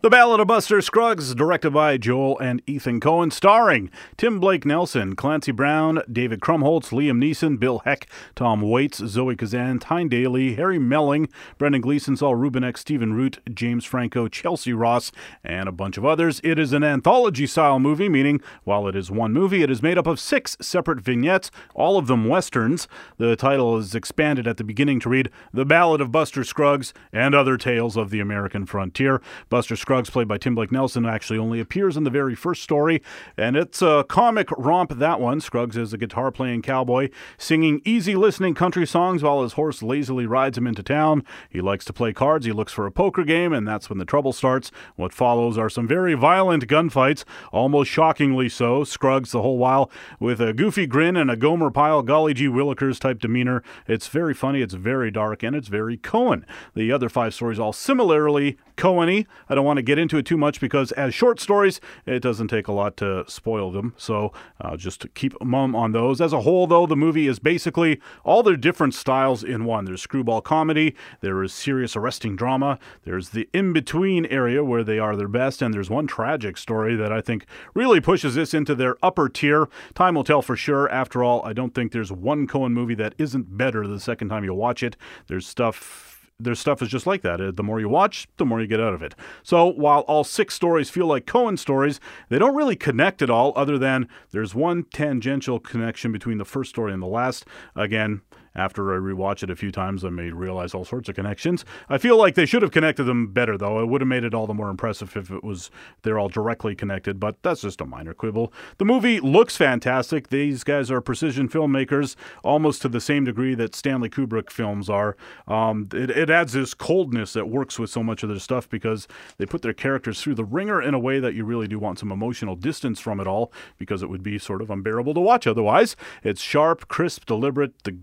The 0.00 0.10
Ballad 0.10 0.38
of 0.38 0.46
Buster 0.46 0.80
Scruggs, 0.80 1.34
directed 1.34 1.72
by 1.72 1.96
Joel 1.96 2.38
and 2.38 2.62
Ethan 2.68 3.00
Coen, 3.00 3.32
starring 3.32 3.90
Tim 4.16 4.38
Blake 4.38 4.64
Nelson, 4.64 5.16
Clancy 5.16 5.50
Brown, 5.50 6.02
David 6.10 6.38
Krumholtz, 6.38 6.90
Liam 6.90 7.18
Neeson, 7.18 7.58
Bill 7.58 7.80
Heck, 7.80 8.06
Tom 8.36 8.62
Waits, 8.62 8.98
Zoe 8.98 9.34
Kazan, 9.34 9.80
Tyne 9.80 10.08
Daly, 10.08 10.54
Harry 10.54 10.78
Melling, 10.78 11.28
Brendan 11.58 11.80
Gleeson, 11.80 12.16
Saul 12.16 12.36
Rubinek, 12.36 12.78
Stephen 12.78 13.12
Root, 13.12 13.40
James 13.52 13.84
Franco, 13.84 14.28
Chelcie 14.28 14.72
Ross, 14.72 15.10
and 15.42 15.68
a 15.68 15.72
bunch 15.72 15.98
of 15.98 16.04
others. 16.04 16.40
It 16.44 16.60
is 16.60 16.72
an 16.72 16.84
anthology 16.84 17.48
style 17.48 17.80
movie, 17.80 18.08
meaning 18.08 18.40
while 18.62 18.86
it 18.86 18.94
is 18.94 19.10
one 19.10 19.32
movie, 19.32 19.64
it 19.64 19.70
is 19.70 19.82
made 19.82 19.98
up 19.98 20.06
of 20.06 20.20
six 20.20 20.56
separate 20.60 21.00
vignettes, 21.00 21.50
all 21.74 21.98
of 21.98 22.06
them 22.06 22.28
westerns. 22.28 22.86
The 23.16 23.34
title 23.34 23.76
is 23.76 23.96
expanded 23.96 24.46
at 24.46 24.58
the 24.58 24.64
beginning 24.64 25.00
to 25.00 25.08
read 25.08 25.28
The 25.52 25.64
Ballad 25.64 26.00
of 26.00 26.12
Buster 26.12 26.44
Scruggs 26.44 26.94
and 27.12 27.34
Other 27.34 27.56
Tales 27.56 27.96
of 27.96 28.10
the 28.10 28.20
American 28.20 28.64
Frontier. 28.64 29.20
Buster 29.48 29.74
played 29.88 30.28
by 30.28 30.36
Tim 30.36 30.54
Blake 30.54 30.70
Nelson, 30.70 31.06
actually 31.06 31.38
only 31.38 31.60
appears 31.60 31.96
in 31.96 32.04
the 32.04 32.10
very 32.10 32.34
first 32.34 32.62
story, 32.62 33.00
and 33.38 33.56
it's 33.56 33.80
a 33.80 34.04
comic 34.06 34.50
romp, 34.58 34.98
that 34.98 35.18
one. 35.18 35.40
Scruggs 35.40 35.78
is 35.78 35.94
a 35.94 35.98
guitar 35.98 36.30
playing 36.30 36.60
cowboy 36.60 37.08
singing 37.38 37.80
easy 37.86 38.14
listening 38.14 38.54
country 38.54 38.86
songs 38.86 39.22
while 39.22 39.42
his 39.42 39.54
horse 39.54 39.82
lazily 39.82 40.26
rides 40.26 40.58
him 40.58 40.66
into 40.66 40.82
town. 40.82 41.24
He 41.48 41.62
likes 41.62 41.86
to 41.86 41.94
play 41.94 42.12
cards, 42.12 42.44
he 42.44 42.52
looks 42.52 42.72
for 42.72 42.84
a 42.84 42.92
poker 42.92 43.24
game, 43.24 43.54
and 43.54 43.66
that's 43.66 43.88
when 43.88 43.98
the 43.98 44.04
trouble 44.04 44.34
starts. 44.34 44.70
What 44.96 45.14
follows 45.14 45.56
are 45.56 45.70
some 45.70 45.88
very 45.88 46.12
violent 46.12 46.66
gunfights, 46.68 47.24
almost 47.50 47.90
shockingly 47.90 48.50
so. 48.50 48.84
Scruggs, 48.84 49.32
the 49.32 49.40
whole 49.40 49.56
while, 49.56 49.90
with 50.20 50.38
a 50.38 50.52
goofy 50.52 50.86
grin 50.86 51.16
and 51.16 51.30
a 51.30 51.36
Gomer 51.36 51.70
Pyle, 51.70 52.02
golly 52.02 52.34
gee 52.34 52.46
Willikers 52.46 52.98
type 52.98 53.20
demeanor. 53.20 53.62
It's 53.86 54.08
very 54.08 54.34
funny, 54.34 54.60
it's 54.60 54.74
very 54.74 55.10
dark, 55.10 55.42
and 55.42 55.56
it's 55.56 55.68
very 55.68 55.96
Coen. 55.96 56.44
The 56.74 56.92
other 56.92 57.08
five 57.08 57.32
stories 57.32 57.58
all 57.58 57.72
similarly 57.72 58.58
Coen-y. 58.76 59.24
I 59.48 59.54
don't 59.54 59.64
want 59.64 59.77
to 59.78 59.82
get 59.82 59.98
into 59.98 60.18
it 60.18 60.26
too 60.26 60.36
much 60.36 60.60
because 60.60 60.92
as 60.92 61.14
short 61.14 61.40
stories, 61.40 61.80
it 62.06 62.20
doesn't 62.20 62.48
take 62.48 62.68
a 62.68 62.72
lot 62.72 62.96
to 62.98 63.24
spoil 63.28 63.70
them. 63.70 63.94
So 63.96 64.32
uh, 64.60 64.76
just 64.76 65.12
keep 65.14 65.34
mum 65.42 65.74
on 65.74 65.92
those. 65.92 66.20
As 66.20 66.32
a 66.32 66.42
whole, 66.42 66.66
though, 66.66 66.86
the 66.86 66.96
movie 66.96 67.26
is 67.26 67.38
basically 67.38 68.00
all 68.24 68.42
their 68.42 68.56
different 68.56 68.94
styles 68.94 69.42
in 69.42 69.64
one. 69.64 69.84
There's 69.84 70.02
screwball 70.02 70.40
comedy, 70.40 70.94
there 71.20 71.42
is 71.42 71.52
serious 71.52 71.96
arresting 71.96 72.36
drama, 72.36 72.78
there's 73.04 73.30
the 73.30 73.48
in-between 73.52 74.26
area 74.26 74.64
where 74.64 74.84
they 74.84 74.98
are 74.98 75.16
their 75.16 75.28
best, 75.28 75.62
and 75.62 75.72
there's 75.72 75.90
one 75.90 76.06
tragic 76.06 76.58
story 76.58 76.96
that 76.96 77.12
I 77.12 77.20
think 77.20 77.46
really 77.74 78.00
pushes 78.00 78.34
this 78.34 78.52
into 78.52 78.74
their 78.74 78.96
upper 79.02 79.28
tier. 79.28 79.68
Time 79.94 80.14
will 80.14 80.24
tell 80.24 80.42
for 80.42 80.56
sure. 80.56 80.88
After 80.90 81.22
all, 81.22 81.44
I 81.44 81.52
don't 81.52 81.74
think 81.74 81.92
there's 81.92 82.12
one 82.12 82.46
Coen 82.46 82.72
movie 82.72 82.94
that 82.96 83.14
isn't 83.18 83.56
better 83.56 83.86
the 83.86 84.00
second 84.00 84.28
time 84.28 84.44
you 84.44 84.54
watch 84.54 84.82
it. 84.82 84.96
There's 85.26 85.46
stuff 85.46 86.17
their 86.40 86.54
stuff 86.54 86.82
is 86.82 86.88
just 86.88 87.06
like 87.06 87.22
that. 87.22 87.40
Uh, 87.40 87.50
The 87.50 87.62
more 87.62 87.80
you 87.80 87.88
watch, 87.88 88.28
the 88.36 88.46
more 88.46 88.60
you 88.60 88.66
get 88.66 88.80
out 88.80 88.94
of 88.94 89.02
it. 89.02 89.14
So 89.42 89.66
while 89.66 90.00
all 90.02 90.24
six 90.24 90.54
stories 90.54 90.90
feel 90.90 91.06
like 91.06 91.26
Coen 91.26 91.58
stories, 91.58 92.00
they 92.28 92.38
don't 92.38 92.54
really 92.54 92.76
connect 92.76 93.22
at 93.22 93.30
all, 93.30 93.52
other 93.56 93.78
than 93.78 94.08
there's 94.30 94.54
one 94.54 94.84
tangential 94.84 95.58
connection 95.58 96.12
between 96.12 96.38
the 96.38 96.44
first 96.44 96.70
story 96.70 96.92
and 96.92 97.02
the 97.02 97.06
last. 97.06 97.46
Again, 97.74 98.22
After 98.58 98.92
I 98.92 98.98
rewatched 98.98 99.44
it 99.44 99.50
a 99.50 99.56
few 99.56 99.70
times, 99.70 100.04
I 100.04 100.10
may 100.10 100.30
realize 100.30 100.74
all 100.74 100.84
sorts 100.84 101.08
of 101.08 101.14
connections. 101.14 101.64
I 101.88 101.96
feel 101.96 102.16
like 102.16 102.34
they 102.34 102.44
should 102.44 102.62
have 102.62 102.72
connected 102.72 103.04
them 103.04 103.28
better, 103.28 103.56
though. 103.56 103.80
It 103.80 103.86
would 103.86 104.00
have 104.00 104.08
made 104.08 104.24
it 104.24 104.34
all 104.34 104.48
the 104.48 104.54
more 104.54 104.68
impressive 104.68 105.16
if 105.16 105.30
it 105.30 105.44
was 105.44 105.70
they're 106.02 106.18
all 106.18 106.28
directly 106.28 106.74
connected, 106.74 107.20
but 107.20 107.40
that's 107.42 107.60
just 107.60 107.80
a 107.80 107.86
minor 107.86 108.14
quibble. 108.14 108.52
The 108.78 108.84
movie 108.84 109.20
looks 109.20 109.56
fantastic. 109.56 110.28
These 110.28 110.64
guys 110.64 110.90
are 110.90 111.00
precision 111.00 111.48
filmmakers, 111.48 112.16
almost 112.42 112.82
to 112.82 112.88
the 112.88 113.00
same 113.00 113.24
degree 113.24 113.54
that 113.54 113.76
Stanley 113.76 114.10
Kubrick 114.10 114.50
films 114.50 114.90
are. 114.90 115.16
Um, 115.46 115.88
it, 115.94 116.10
it 116.10 116.28
adds 116.28 116.52
this 116.52 116.74
coldness 116.74 117.34
that 117.34 117.48
works 117.48 117.78
with 117.78 117.90
so 117.90 118.02
much 118.02 118.24
of 118.24 118.28
their 118.28 118.40
stuff 118.40 118.68
because 118.68 119.06
they 119.36 119.46
put 119.46 119.62
their 119.62 119.72
characters 119.72 120.20
through 120.20 120.34
the 120.34 120.44
wringer 120.44 120.82
in 120.82 120.94
a 120.94 120.98
way 120.98 121.20
that 121.20 121.34
you 121.34 121.44
really 121.44 121.68
do 121.68 121.78
want 121.78 122.00
some 122.00 122.10
emotional 122.10 122.56
distance 122.56 122.98
from 122.98 123.20
it 123.20 123.28
all 123.28 123.52
because 123.76 124.02
it 124.02 124.10
would 124.10 124.24
be 124.24 124.36
sort 124.36 124.60
of 124.60 124.70
unbearable 124.70 125.14
to 125.14 125.20
watch 125.20 125.46
otherwise. 125.46 125.94
It's 126.24 126.40
sharp, 126.40 126.88
crisp, 126.88 127.26
deliberate. 127.26 127.84
The 127.84 127.98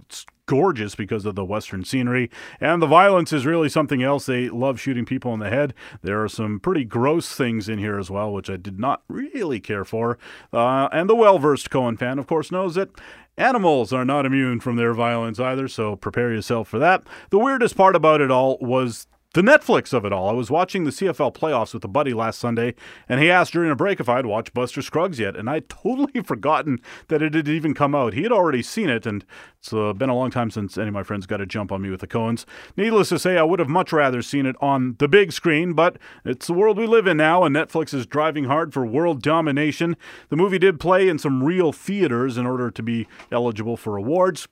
gorgeous 0.46 0.96
because 0.96 1.26
of 1.26 1.36
the 1.36 1.46
western 1.46 1.84
scenery. 1.84 2.30
And 2.60 2.82
the 2.82 2.88
violence 2.88 3.34
is 3.34 3.46
really 3.46 3.70
something 3.70 4.04
else. 4.04 4.26
They 4.26 4.50
love 4.50 4.80
shooting 4.80 5.06
people 5.06 5.34
in 5.34 5.40
the 5.40 5.50
head. 5.50 5.74
There 6.02 6.24
are 6.24 6.30
some 6.30 6.60
pretty 6.60 6.86
gross 6.86 7.36
things 7.36 7.70
in 7.70 7.80
here 7.80 7.98
as 7.98 8.10
well 8.10 8.32
which 8.32 8.50
i 8.50 8.58
did 8.58 8.80
not 8.80 9.04
really 9.08 9.60
care 9.60 9.86
for. 9.86 10.18
Uh, 10.52 10.88
and 10.92 11.10
the 11.10 11.16
well-versed 11.16 11.70
Coen 11.70 11.98
fan 11.98 12.20
of 12.20 12.28
course 12.28 12.52
knows 12.52 12.76
that 12.76 12.90
Animals 13.38 13.92
are 13.92 14.06
not 14.06 14.26
immune 14.26 14.62
from 14.62 14.78
their 14.78 14.94
violence 14.94 15.42
either, 15.42 15.68
so 15.68 15.98
prepare 15.98 16.32
yourself 16.32 16.70
for 16.70 16.80
that. 16.80 17.04
The 17.32 17.38
weirdest 17.38 17.76
part 17.76 17.94
about 17.94 18.22
it 18.22 18.32
all 18.32 18.58
was 18.62 19.08
the 19.36 19.42
Netflix 19.42 19.92
of 19.92 20.06
it 20.06 20.14
all. 20.14 20.30
I 20.30 20.32
was 20.32 20.50
watching 20.50 20.86
the 20.86 20.92
CFL 20.92 21.36
playoffs 21.36 21.74
with 21.74 21.84
a 21.84 21.90
buddy 21.90 22.14
last 22.14 22.40
Sunday, 22.40 22.74
and 23.10 23.20
he 23.20 23.30
asked 23.30 23.52
during 23.52 23.70
a 23.70 23.76
break 23.76 24.00
if 24.00 24.08
I'd 24.08 24.26
watched 24.26 24.54
Buster 24.54 24.82
Scruggs 24.82 25.20
yet, 25.20 25.36
and 25.36 25.50
I'd 25.50 25.68
totally 25.68 26.22
forgotten 26.24 26.80
that 27.10 27.22
it 27.22 27.34
had 27.34 27.50
even 27.50 27.74
come 27.74 27.94
out. 27.94 28.14
He 28.14 28.24
had 28.24 28.32
already 28.32 28.62
seen 28.62 28.90
it, 28.90 29.06
and 29.06 29.26
it's 29.60 29.74
uh, 29.74 29.92
been 29.92 30.08
a 30.08 30.16
long 30.16 30.32
time 30.32 30.52
since 30.52 30.78
any 30.78 30.88
of 30.88 30.94
my 30.94 31.04
friends 31.04 31.26
got 31.26 31.42
a 31.42 31.46
jump 31.46 31.74
on 31.74 31.82
me 31.82 31.90
with 31.90 32.00
the 32.00 32.08
Coens. 32.08 32.46
Needless 32.78 33.10
to 33.10 33.20
say, 33.20 33.38
I 33.38 33.44
would 33.44 33.60
have 33.60 33.68
much 33.68 33.92
rather 33.92 34.22
seen 34.22 34.46
it 34.46 34.56
on 34.62 34.96
the 35.00 35.10
big 35.10 35.34
screen, 35.34 35.74
but 35.74 35.98
it's 36.24 36.48
the 36.48 36.54
world 36.54 36.78
we 36.78 36.88
live 36.88 37.06
in 37.06 37.18
now, 37.18 37.44
and 37.44 37.54
Netflix 37.54 37.94
is 37.94 38.06
driving 38.06 38.46
hard 38.46 38.74
for 38.74 38.86
world 38.86 39.22
domination. 39.22 39.98
The 40.30 40.38
movie 40.38 40.60
did 40.60 40.80
play 40.80 41.10
in 41.10 41.20
some 41.20 41.44
real 41.44 41.74
theaters 41.74 42.38
in 42.38 42.46
order 42.46 42.72
to 42.72 42.82
be 42.82 43.06
eligible 43.34 43.76
for 43.76 43.98
awards. 43.98 44.48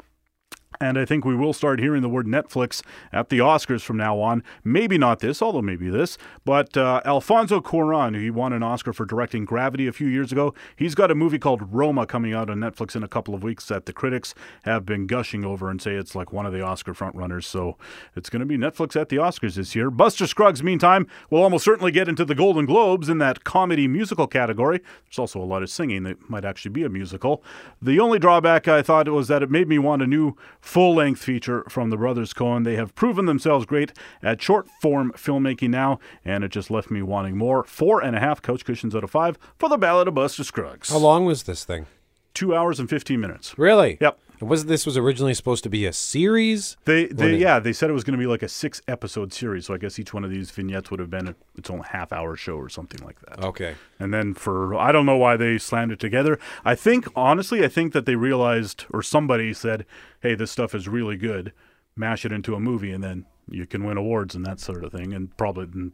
And 0.80 0.98
I 0.98 1.06
think 1.06 1.26
we 1.26 1.36
will 1.36 1.54
start 1.54 1.80
hearing 1.80 2.02
the 2.02 2.10
word 2.10 2.26
Netflix 2.26 2.82
at 3.12 3.30
the 3.30 3.40
Oscars 3.40 3.82
from 3.82 3.98
now 3.98 4.20
on. 4.20 4.44
Maybe 4.64 4.98
not 4.98 5.20
this, 5.20 5.42
although 5.42 5.62
maybe 5.62 5.90
this. 5.90 6.18
But 6.46 6.76
uh, 6.76 7.02
Alfonso 7.06 7.62
Cuarón, 7.62 8.20
he 8.20 8.30
won 8.30 8.54
an 8.54 8.64
Oscar 8.64 8.94
for 8.94 9.06
directing 9.06 9.46
Gravity 9.46 9.88
a 9.88 9.92
few 9.92 10.08
years 10.08 10.32
ago, 10.32 10.54
he's 10.76 10.96
got 10.96 11.12
a 11.12 11.16
movie 11.16 11.40
called 11.40 11.74
Roma 11.74 12.06
coming 12.06 12.34
out 12.34 12.50
on 12.50 12.58
Netflix 12.58 12.96
in 12.96 13.04
a 13.04 13.08
couple 13.08 13.34
of 13.34 13.44
weeks 13.44 13.68
that 13.68 13.86
the 13.86 13.94
critics 13.94 14.34
have 14.64 14.86
been 14.86 15.08
gushing 15.08 15.46
over 15.46 15.70
and 15.70 15.82
say 15.82 15.94
it's 15.94 16.16
like 16.16 16.34
one 16.34 16.46
of 16.46 16.54
the 16.54 16.62
Oscar 16.62 16.94
frontrunners. 16.94 17.46
So 17.46 17.78
it's 18.16 18.30
going 18.30 18.42
to 18.42 18.46
be 18.46 18.58
Netflix 18.58 19.00
at 19.00 19.10
the 19.10 19.18
Oscars 19.18 19.56
this 19.56 19.76
year. 19.76 19.90
Buster 19.90 20.28
Scruggs, 20.28 20.64
meantime, 20.64 21.08
will 21.30 21.44
almost 21.44 21.66
certainly 21.66 21.92
get 21.92 22.08
into 22.08 22.26
the 22.26 22.36
Golden 22.36 22.66
Globes 22.66 23.10
in 23.10 23.18
that 23.20 23.44
comedy 23.44 23.88
musical 23.88 24.28
category. 24.28 24.80
There's 25.06 25.20
also 25.20 25.40
a 25.40 25.46
lot 25.46 25.64
of 25.64 25.70
singing 25.70 26.04
that 26.04 26.30
might 26.30 26.46
actually 26.46 26.72
be 26.72 26.84
a 26.84 26.90
musical. 26.90 27.44
The 27.82 28.00
only 28.00 28.20
drawback 28.20 28.68
I 28.68 28.82
thought 28.82 29.08
was 29.10 29.28
that 29.28 29.44
it 29.44 29.52
made 29.52 29.68
me 29.68 29.80
want 29.80 30.02
a 30.02 30.08
new 30.08 30.36
full 30.64 30.96
length 30.96 31.22
feature 31.22 31.66
from 31.70 31.90
the 31.90 31.98
Brothers 31.98 32.34
Coen. 32.34 32.64
They 32.64 32.78
have 32.78 32.96
proven 32.96 33.26
themselves 33.26 33.66
great 33.66 33.92
at 34.24 34.42
short 34.42 34.68
form 34.82 35.12
filmmaking 35.16 35.70
now, 35.70 36.00
and 36.24 36.44
it 36.44 36.50
just 36.50 36.72
left 36.72 36.90
me 36.90 37.02
wanting 37.02 37.38
more. 37.38 37.66
Four 37.66 38.02
and 38.02 38.16
a 38.16 38.20
half 38.20 38.42
couch 38.42 38.64
cushions 38.66 38.96
out 38.96 39.04
of 39.04 39.12
five 39.12 39.38
for 39.60 39.70
the 39.70 39.78
Ballad 39.78 40.08
of 40.08 40.16
Buster 40.16 40.44
Scruggs. 40.44 40.90
How 40.90 40.98
long 40.98 41.26
was 41.26 41.44
this 41.44 41.66
thing? 41.66 41.86
Two 42.34 42.56
hours 42.56 42.80
and 42.80 42.90
15 42.90 43.20
minutes. 43.20 43.60
Really? 43.60 43.98
Yep. 44.02 44.18
Was 44.44 44.66
this 44.66 44.86
was 44.86 44.98
originally 44.98 45.34
supposed 45.34 45.64
to 45.64 45.70
be 45.70 45.86
a 45.86 45.94
series? 45.94 46.78
They, 46.86 47.06
Or 47.06 47.14
they, 47.14 47.38
yeah, 47.38 47.60
they 47.60 47.74
said 47.74 47.90
it 47.90 47.94
was 47.94 48.04
going 48.04 48.18
to 48.18 48.24
be 48.24 48.28
like 48.28 48.44
a 48.44 48.48
six 48.48 48.82
episode 48.88 49.34
series. 49.34 49.68
So 49.68 49.74
I 49.74 49.78
guess 49.78 49.98
each 49.98 50.14
one 50.14 50.24
of 50.24 50.30
these 50.30 50.52
vignettes 50.52 50.92
would 50.92 51.00
have 51.00 51.10
been 51.10 51.30
a, 51.30 51.36
its 51.58 51.70
own 51.70 51.82
half 51.82 52.12
hour 52.12 52.36
show 52.36 52.56
or 52.56 52.70
something 52.70 53.06
like 53.06 53.20
that. 53.22 53.44
Okay. 53.44 53.76
And 54.00 54.14
then 54.14 54.34
for 54.34 54.76
I 54.76 54.92
don't 54.92 55.06
know 55.06 55.18
why 55.18 55.38
they 55.38 55.58
slammed 55.58 55.92
it 55.92 56.00
together. 56.00 56.40
I 56.66 56.76
think 56.76 57.08
honestly, 57.16 57.64
I 57.64 57.68
think 57.68 57.94
that 57.94 58.06
they 58.06 58.16
realized 58.16 58.86
or 58.92 59.02
somebody 59.02 59.54
said, 59.54 59.86
"Hey, 60.22 60.36
this 60.36 60.52
stuff 60.52 60.76
is 60.76 60.88
really 60.88 61.18
good. 61.18 61.54
Mash 61.96 62.26
it 62.26 62.32
into 62.32 62.56
a 62.56 62.60
movie, 62.60 62.92
and 62.92 63.04
then 63.04 63.26
you 63.50 63.66
can 63.66 63.84
win 63.84 63.98
awards 63.98 64.36
and 64.36 64.46
that 64.46 64.60
sort 64.60 64.84
of 64.84 64.92
thing." 64.92 65.14
And 65.14 65.36
probably, 65.38 65.92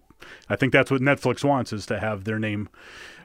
I 0.50 0.56
think 0.56 0.74
that's 0.74 0.92
what 0.92 1.02
Netflix 1.02 1.44
wants 1.44 1.74
is 1.74 1.86
to 1.88 2.00
have 2.00 2.24
their 2.24 2.40
name 2.40 2.70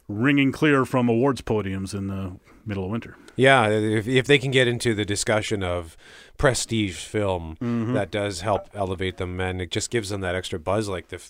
ringing 0.08 0.52
clear 0.52 0.84
from 0.84 1.08
awards 1.08 1.40
podiums 1.40 1.94
in 1.94 2.08
the 2.08 2.37
middle 2.66 2.85
of 2.85 2.90
winter. 2.90 3.16
Yeah, 3.37 3.68
if, 3.68 4.07
if 4.07 4.27
they 4.27 4.38
can 4.38 4.50
get 4.50 4.68
into 4.68 4.94
the 4.94 5.05
discussion 5.05 5.62
of 5.62 5.96
prestige 6.38 6.96
film, 6.96 7.57
Mhm. 7.61 7.94
that 7.94 8.11
does 8.11 8.40
help 8.42 8.68
elevate 8.74 9.16
them, 9.18 9.40
and 9.40 9.61
it 9.61 9.70
just 9.70 9.90
gives 9.90 10.09
them 10.09 10.20
that 10.20 10.35
extra 10.35 10.59
buzz. 10.59 10.88
Like 10.88 11.09
the 11.09 11.20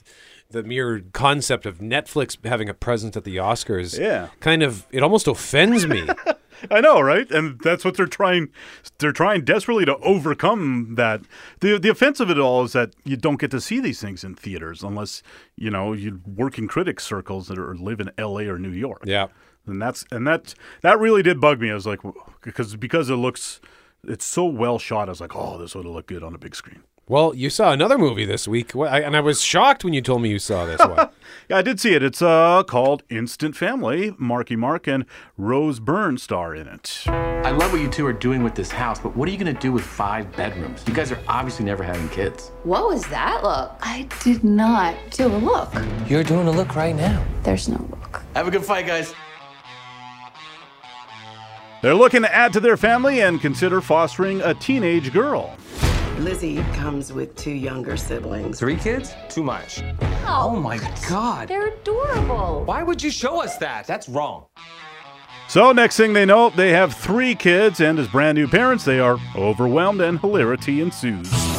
the 0.51 0.63
mere 0.63 1.03
concept 1.13 1.67
of 1.67 1.79
Netflix 1.79 2.37
having 2.45 2.69
a 2.69 2.75
presence 2.75 3.17
at 3.17 3.25
the 3.25 3.37
Oscars, 3.37 3.99
Yeah. 3.99 4.29
kind 4.41 4.63
of 4.63 4.87
it 4.91 5.03
almost 5.03 5.27
offends 5.27 5.87
me. 5.87 6.07
I 6.71 6.81
know, 6.81 7.01
right? 7.01 7.29
And 7.31 7.59
that's 7.61 7.85
what 7.85 7.97
they're 7.97 8.07
trying. 8.07 8.49
They're 8.99 9.11
trying 9.13 9.45
desperately 9.45 9.85
to 9.87 9.97
overcome 9.99 10.95
that. 10.95 11.23
the 11.61 11.79
The 11.79 11.91
offense 11.91 12.21
of 12.21 12.31
it 12.31 12.39
all 12.39 12.63
is 12.65 12.73
that 12.73 12.95
you 13.05 13.17
don't 13.17 13.41
get 13.41 13.51
to 13.51 13.61
see 13.61 13.81
these 13.81 14.01
things 14.01 14.23
in 14.25 14.35
theaters 14.35 14.83
unless 14.83 15.23
you 15.57 15.71
know 15.71 15.93
you 15.93 16.21
work 16.27 16.59
in 16.59 16.69
critic 16.69 17.01
circles 17.01 17.49
that 17.49 17.59
are 17.59 17.75
live 17.75 18.01
in 18.01 18.11
L.A. 18.17 18.47
or 18.47 18.59
New 18.59 18.71
York. 18.71 19.03
Yeah, 19.05 19.27
and 19.67 19.81
that's 19.81 20.05
and 20.11 20.27
that 20.27 20.55
that 20.83 20.99
really 20.99 21.23
did 21.23 21.41
bug 21.41 21.61
me. 21.61 21.71
I 21.71 21.75
was 21.75 21.87
like, 21.87 22.01
because 22.43 22.77
because 22.77 23.11
it 23.11 23.17
looks, 23.17 23.61
it's 24.07 24.25
so 24.25 24.45
well 24.45 24.79
shot. 24.79 25.09
I 25.09 25.13
was 25.13 25.21
like, 25.21 25.35
oh, 25.35 25.59
this 25.59 25.75
would 25.75 25.87
look 25.87 26.07
good 26.07 26.23
on 26.23 26.35
a 26.35 26.39
big 26.39 26.55
screen. 26.55 26.83
well, 27.07 27.35
you 27.35 27.51
saw 27.51 27.71
another 27.73 27.99
movie 27.99 28.25
this 28.25 28.49
week, 28.49 28.75
and 28.75 29.15
I 29.17 29.21
was 29.21 29.43
shocked 29.43 29.85
when 29.85 29.93
you 29.93 30.01
told 30.01 30.23
me 30.23 30.31
you 30.31 30.39
saw 30.39 30.65
this 30.67 30.81
one. 30.81 31.09
Yeah, 31.49 31.59
I 31.59 31.63
did 31.63 31.81
see 31.81 31.95
it. 31.95 32.03
It's 32.03 32.23
uh 32.23 32.63
called 32.63 33.03
Instant 33.11 33.55
Family. 33.57 34.15
Marky 34.19 34.57
Mark 34.57 34.87
and 34.87 35.05
Rose 35.37 35.81
Byrne 35.81 36.17
star 36.17 36.55
in 36.55 36.67
it. 36.69 37.03
I 37.07 37.51
love 37.51 37.73
what 37.73 37.81
you 37.83 37.91
two 37.91 38.07
are 38.07 38.13
doing 38.15 38.43
with 38.43 38.55
this 38.55 38.71
house, 38.71 38.99
but 39.01 39.15
what 39.17 39.29
are 39.29 39.33
you 39.33 39.37
going 39.39 39.55
to 39.55 39.61
do 39.61 39.73
with 39.73 39.85
five 39.85 40.31
bedrooms? 40.37 40.83
You 40.87 40.95
guys 40.95 41.11
are 41.13 41.19
obviously 41.29 41.65
never 41.67 41.83
having 41.83 42.09
kids. 42.11 42.51
What 42.63 42.89
was 42.89 43.07
that 43.09 43.43
look? 43.43 43.73
I 43.83 44.09
did 44.23 44.43
not 44.45 44.95
do 45.11 45.27
a 45.27 45.37
look. 45.37 45.71
You're 46.09 46.25
doing 46.25 46.47
a 46.47 46.53
look 46.53 46.77
right 46.77 46.95
now. 46.97 47.23
There's 47.43 47.69
no 47.69 47.79
look. 47.91 48.23
Have 48.35 48.49
a 48.49 48.51
good 48.51 48.65
fight, 48.65 48.87
guys. 48.87 49.13
They're 51.85 51.95
looking 51.95 52.23
to 52.23 52.35
add 52.35 52.55
to 52.55 52.61
their 52.61 52.79
family 52.79 53.21
and 53.21 53.39
consider 53.39 53.83
fostering 53.83 54.41
a 54.41 54.55
teenage 54.55 55.13
girl. 55.13 55.55
Lizzie 56.21 56.63
comes 56.73 57.13
with 57.13 57.37
two 57.37 57.51
younger 57.51 57.99
siblings. 57.99 58.59
Three 58.59 58.77
kids? 58.77 59.13
Too 59.29 59.43
much. 59.43 59.83
Oh. 60.01 60.55
oh, 60.55 60.57
my 60.57 60.79
God. 61.11 61.47
They're 61.47 61.69
adorable. 61.69 62.65
Why 62.65 62.83
would 62.83 63.03
you 63.03 63.11
show 63.11 63.43
us 63.43 63.59
that? 63.59 63.87
That's 63.87 64.09
wrong. 64.09 64.47
So, 65.47 65.73
next 65.73 65.99
thing 65.99 66.15
they 66.15 66.25
know, 66.25 66.49
they 66.49 66.71
have 66.71 66.95
three 66.95 67.35
kids, 67.35 67.83
and 67.83 67.99
as 67.99 68.09
brand 68.09 68.37
new 68.37 68.49
parents, 68.49 68.87
they 68.87 68.99
are 68.99 69.19
overwhelmed 69.37 70.01
and 70.01 70.19
hilarity 70.19 70.81
ensues. 70.81 71.54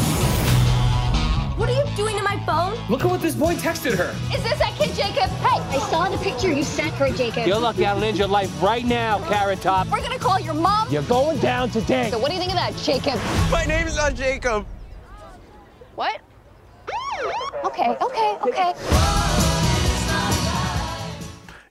Look 2.87 3.03
at 3.03 3.09
what 3.09 3.19
this 3.19 3.33
boy 3.33 3.55
texted 3.55 3.97
her. 3.97 4.11
Is 4.35 4.43
this 4.43 4.59
that 4.59 4.75
kid 4.77 4.93
Jacob? 4.93 5.31
Hey, 5.41 5.59
I 5.75 5.79
saw 5.89 6.07
the 6.07 6.17
picture 6.17 6.51
you 6.51 6.61
sent 6.61 6.93
her, 6.95 7.09
Jacob. 7.09 7.47
You're 7.47 7.59
lucky 7.59 7.83
I'll 7.83 8.03
end 8.03 8.15
your 8.15 8.27
life 8.27 8.61
right 8.61 8.85
now, 8.85 9.17
Carrot 9.27 9.61
Top. 9.61 9.87
We're 9.87 10.01
gonna 10.01 10.19
call 10.19 10.39
your 10.39 10.53
mom. 10.53 10.91
You're 10.91 11.01
going 11.03 11.39
down 11.39 11.71
today. 11.71 12.11
So 12.11 12.19
what 12.19 12.27
do 12.27 12.35
you 12.35 12.39
think 12.39 12.51
of 12.51 12.57
that, 12.57 12.75
Jacob? 12.77 13.19
My 13.51 13.65
name's 13.65 13.95
not 13.95 14.13
Jacob. 14.13 14.67
What? 15.95 16.21
Okay, 17.63 17.97
okay, 17.99 18.37
okay. 18.43 19.54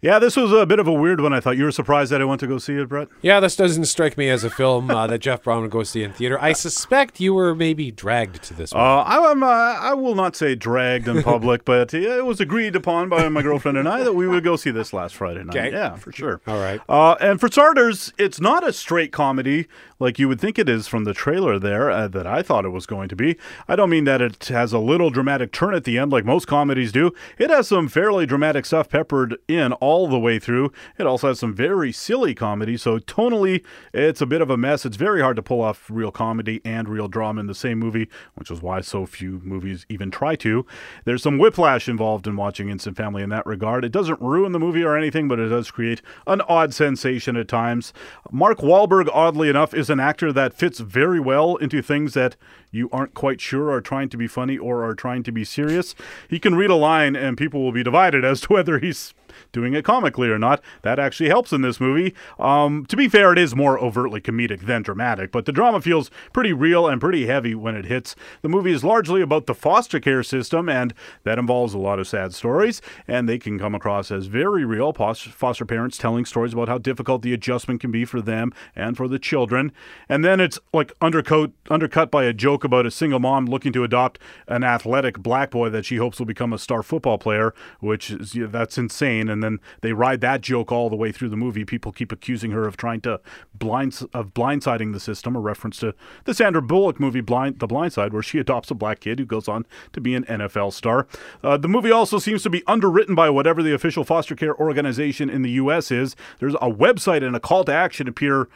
Yeah, 0.05 0.19
this 0.19 0.37
was 0.37 0.53
a 0.53 0.67
bit 0.67 0.79
of 0.79 0.87
a 0.87 0.93
weird 0.93 1.23
one. 1.23 1.33
I 1.33 1.40
thought 1.40 1.57
you 1.57 1.64
were 1.64 1.73
surprised 1.73 2.12
that 2.12 2.21
I 2.21 2.27
went 2.27 2.38
to 2.40 2.47
go 2.47 2.59
see 2.59 2.75
it, 2.75 2.90
Brett. 2.90 3.09
yeah, 3.23 3.40
this 3.40 3.57
doesn't 3.57 3.87
strike 3.87 4.19
me 4.19 4.29
as 4.29 4.45
a 4.45 4.51
film 4.51 4.90
uh, 4.90 5.07
that 5.07 5.21
Jeff 5.21 5.43
Braun 5.43 5.62
would 5.62 5.71
go 5.71 5.83
see 5.83 6.03
in 6.03 6.12
theater. 6.12 6.38
I 6.38 6.53
suspect 6.53 7.21
you 7.21 7.33
were 7.33 7.55
maybe 7.55 7.90
dragged 7.90 8.43
to 8.43 8.53
this 8.53 8.75
Uh. 8.75 8.77
I, 8.77 9.31
am 9.31 9.43
uh, 9.43 9.47
I 9.47 9.95
will 9.95 10.14
not 10.14 10.37
say 10.37 10.57
dragged 10.57 11.09
in 11.09 11.23
public, 11.23 11.64
but 11.64 11.90
yeah, 11.95 12.19
it 12.19 12.27
was 12.27 12.38
agreed 12.38 12.77
upon 12.77 13.09
by 13.09 13.31
my 13.31 13.40
girlfriend 13.40 13.79
and 13.79 13.88
I 13.88 14.05
that 14.05 14.12
we 14.12 14.29
would 14.29 14.45
go 14.45 14.57
see 14.57 14.71
this 14.71 14.93
last 14.93 15.14
Friday 15.14 15.43
night. 15.43 15.57
Okay. 15.57 15.73
Yeah, 15.73 15.97
for 15.97 16.12
sure. 16.12 16.43
All 16.47 16.61
right. 16.61 16.83
Uh, 16.87 17.14
and 17.23 17.40
for 17.40 17.49
starters, 17.49 18.12
it's 18.19 18.43
not 18.43 18.62
a 18.62 18.75
straight 18.75 19.11
comedy 19.11 19.69
like 19.99 20.19
you 20.19 20.29
would 20.29 20.40
think 20.40 20.59
it 20.59 20.69
is 20.69 20.87
from 20.87 21.05
the 21.05 21.14
trailer 21.14 21.59
there 21.59 21.90
uh, 21.90 22.09
that 22.09 22.27
I 22.27 22.43
thought 22.43 22.67
it 22.67 22.71
was 22.71 22.85
going 22.85 23.09
to 23.09 23.17
be. 23.17 23.38
I 23.69 23.75
don't 23.75 23.88
mean 23.88 24.05
that 24.05 24.21
it 24.21 24.45
has 24.49 24.75
a 24.75 24.79
little 24.79 25.09
dramatic 25.09 25.51
turn 25.51 25.73
at 25.75 25.85
the 25.85 25.97
end 25.97 26.12
like 26.12 26.27
most 26.27 26.47
comedies 26.47 26.93
do. 26.93 27.12
It 27.38 27.49
has 27.49 27.69
some 27.69 27.88
fairly 27.88 28.27
dramatic 28.27 28.67
stuff 28.67 28.90
peppered 28.90 29.38
in 29.49 29.73
all 29.75 29.93
all 29.94 30.09
the 30.09 30.18
way 30.18 30.40
through. 30.40 30.72
It 30.98 31.07
also 31.07 31.28
has 31.28 31.38
some 31.38 31.54
very 31.54 31.92
silly 31.92 32.35
comedy, 32.35 32.76
so 32.76 32.98
tonally, 32.98 33.64
it's 33.92 34.20
a 34.20 34.26
bit 34.26 34.40
of 34.40 34.50
a 34.50 34.57
mess. 34.57 34.85
It's 34.85 34.96
very 34.96 35.20
hard 35.20 35.37
to 35.37 35.42
pull 35.42 35.62
off 35.62 35.88
real 35.88 36.11
comedy 36.11 36.61
and 36.64 36.88
real 36.88 37.07
drama 37.07 37.40
in 37.40 37.46
the 37.46 37.54
same 37.54 37.78
movie, 37.78 38.09
which 38.35 38.50
is 38.50 38.61
why 38.61 38.80
so 38.80 39.07
few 39.07 39.40
movies 39.44 39.87
even 39.88 40.11
try 40.11 40.35
to. 40.35 40.66
There's 41.04 41.22
some 41.22 41.38
whiplash 41.38 41.88
involved 41.88 42.26
in 42.26 42.35
watching 42.35 42.70
Instant 42.70 42.96
Family 42.96 43.22
in 43.22 43.28
that 43.28 43.46
regard. 43.46 43.85
It 43.85 43.92
doesn't 43.92 44.20
ruin 44.20 44.50
the 44.50 44.59
movie 44.59 44.83
or 44.83 44.96
anything, 44.96 45.28
but 45.28 45.38
it 45.38 45.48
does 45.48 45.70
create 45.70 46.02
an 46.26 46.40
odd 46.48 46.74
sensation 46.74 47.37
at 47.37 47.46
times. 47.46 47.92
Mark 48.33 48.59
Wahlberg, 48.59 49.09
oddly 49.12 49.48
enough, 49.48 49.72
is 49.74 49.90
an 49.90 50.00
actor 50.00 50.33
that 50.33 50.54
fits 50.54 50.80
very 50.80 51.20
well 51.20 51.54
into 51.57 51.83
things 51.83 52.14
that 52.14 52.37
you 52.72 52.88
aren't 52.90 53.14
quite 53.14 53.40
sure 53.40 53.70
are 53.70 53.80
trying 53.80 54.09
to 54.09 54.16
be 54.16 54.26
funny 54.26 54.59
or 54.59 54.85
are 54.85 54.96
trying 54.96 55.22
to 55.22 55.30
be 55.30 55.44
serious. 55.44 55.94
He 56.28 56.40
can 56.40 56.57
read 56.57 56.70
a 56.70 56.74
line 56.74 57.14
and 57.14 57.38
people 57.38 57.62
will 57.62 57.70
be 57.70 57.85
divided 57.85 58.24
as 58.24 58.40
to 58.42 58.54
whether 58.54 58.80
he's 58.80 59.14
doing 59.53 59.75
it 59.75 59.85
comically 59.85 60.29
or 60.29 60.38
not. 60.38 60.62
That 60.83 60.99
actually 60.99 61.29
helps 61.29 61.53
in 61.53 61.62
this 61.62 61.81
movie. 61.81 62.14
Um, 62.38 62.87
to 62.87 62.97
be 62.97 63.09
fair, 63.09 63.33
it 63.33 63.38
is 63.38 63.55
more 63.55 63.79
overtly 63.79 64.20
comedic 64.20 64.66
than 64.66 64.83
dramatic, 64.83 65.33
but 65.33 65.44
the 65.47 65.53
drama 65.53 65.81
feels 65.81 66.11
pretty 66.33 66.53
real 66.53 66.87
and 66.87 67.01
pretty 67.01 67.27
heavy 67.27 67.55
when 67.55 67.77
it 67.77 67.87
hits. 67.87 68.16
The 68.42 68.49
movie 68.49 68.73
is 68.73 68.85
largely 68.85 69.20
about 69.20 69.47
the 69.47 69.55
foster 69.55 70.01
care 70.01 70.23
system, 70.23 70.68
and 70.68 70.94
that 71.25 71.38
involves 71.38 71.75
a 71.75 71.79
lot 71.79 71.99
of 71.99 72.09
sad 72.09 72.35
stories, 72.35 72.81
and 73.07 73.29
they 73.29 73.38
can 73.38 73.59
come 73.59 73.75
across 73.75 74.11
as 74.11 74.27
very 74.27 74.64
real. 74.64 74.92
Foster 74.92 75.64
parents 75.64 75.99
telling 75.99 76.25
stories 76.25 76.53
about 76.53 76.68
how 76.68 76.79
difficult 76.79 77.23
the 77.23 77.33
adjustment 77.33 77.81
can 77.81 77.90
be 77.90 78.05
for 78.05 78.20
them 78.20 78.53
and 78.75 78.97
for 78.97 79.09
the 79.09 79.18
children. 79.18 79.73
And 80.09 80.25
then 80.25 80.40
it's 80.40 80.59
like 80.73 80.92
undercut, 81.01 81.53
undercut 81.70 82.11
by 82.11 82.25
a 82.25 82.33
joke 82.33 82.64
about 82.64 82.87
a 82.87 82.90
single 82.90 83.20
mom 83.20 83.47
looking 83.47 83.73
to 83.73 83.85
adopt 83.85 84.18
an 84.47 84.64
athletic 84.64 85.18
black 85.18 85.51
boy 85.51 85.70
that 85.70 85.85
she 85.85 85.97
hopes 85.97 86.18
will 86.18 86.27
become 86.27 86.53
a 86.53 86.59
star 86.59 86.83
football 86.83 87.18
player, 87.18 87.55
which 87.81 88.11
is 88.11 88.37
that's 88.37 88.79
insane 88.79 89.23
and 89.28 89.42
then 89.42 89.60
they 89.80 89.92
ride 89.92 90.20
that 90.20 90.40
joke 90.40 90.72
all 90.72 90.90
the 90.90 90.96
way 90.96 91.12
through 91.12 91.28
the 91.28 91.37
movie. 91.37 91.64
People 91.64 91.92
keep 91.92 92.12
accusing 92.12 92.50
her 92.50 92.66
of 92.66 92.76
trying 92.76 93.00
to 93.02 93.20
blind 93.54 94.00
of 94.12 94.34
blindsiding 94.34 94.92
the 94.92 95.00
system, 95.00 95.37
a 95.37 95.40
reference 95.40 95.78
to 95.78 95.94
the 96.24 96.34
Sandra 96.34 96.62
Bullock 96.62 97.00
movie 97.00 97.20
Blind 97.20 97.58
The 97.58 97.66
Blind 97.66 97.92
Side, 97.92 98.12
where 98.12 98.22
she 98.22 98.38
adopts 98.38 98.70
a 98.70 98.74
black 98.74 99.00
kid 99.00 99.18
who 99.18 99.26
goes 99.26 99.48
on 99.48 99.66
to 99.92 100.00
be 100.00 100.14
an 100.14 100.24
NFL 100.24 100.72
star. 100.72 101.06
Uh, 101.42 101.56
the 101.56 101.68
movie 101.68 101.90
also 101.90 102.18
seems 102.18 102.42
to 102.42 102.50
be 102.50 102.62
underwritten 102.66 103.14
by 103.14 103.30
whatever 103.30 103.62
the 103.62 103.74
official 103.74 104.04
foster 104.04 104.34
care 104.34 104.56
organization 104.56 105.30
in 105.30 105.42
the 105.42 105.50
U.S. 105.52 105.90
is. 105.90 106.16
There's 106.38 106.54
a 106.54 106.70
website 106.70 107.24
and 107.24 107.37
a 107.37 107.40
call 107.40 107.64
to 107.64 107.72
action 107.72 108.08
appear 108.08 108.48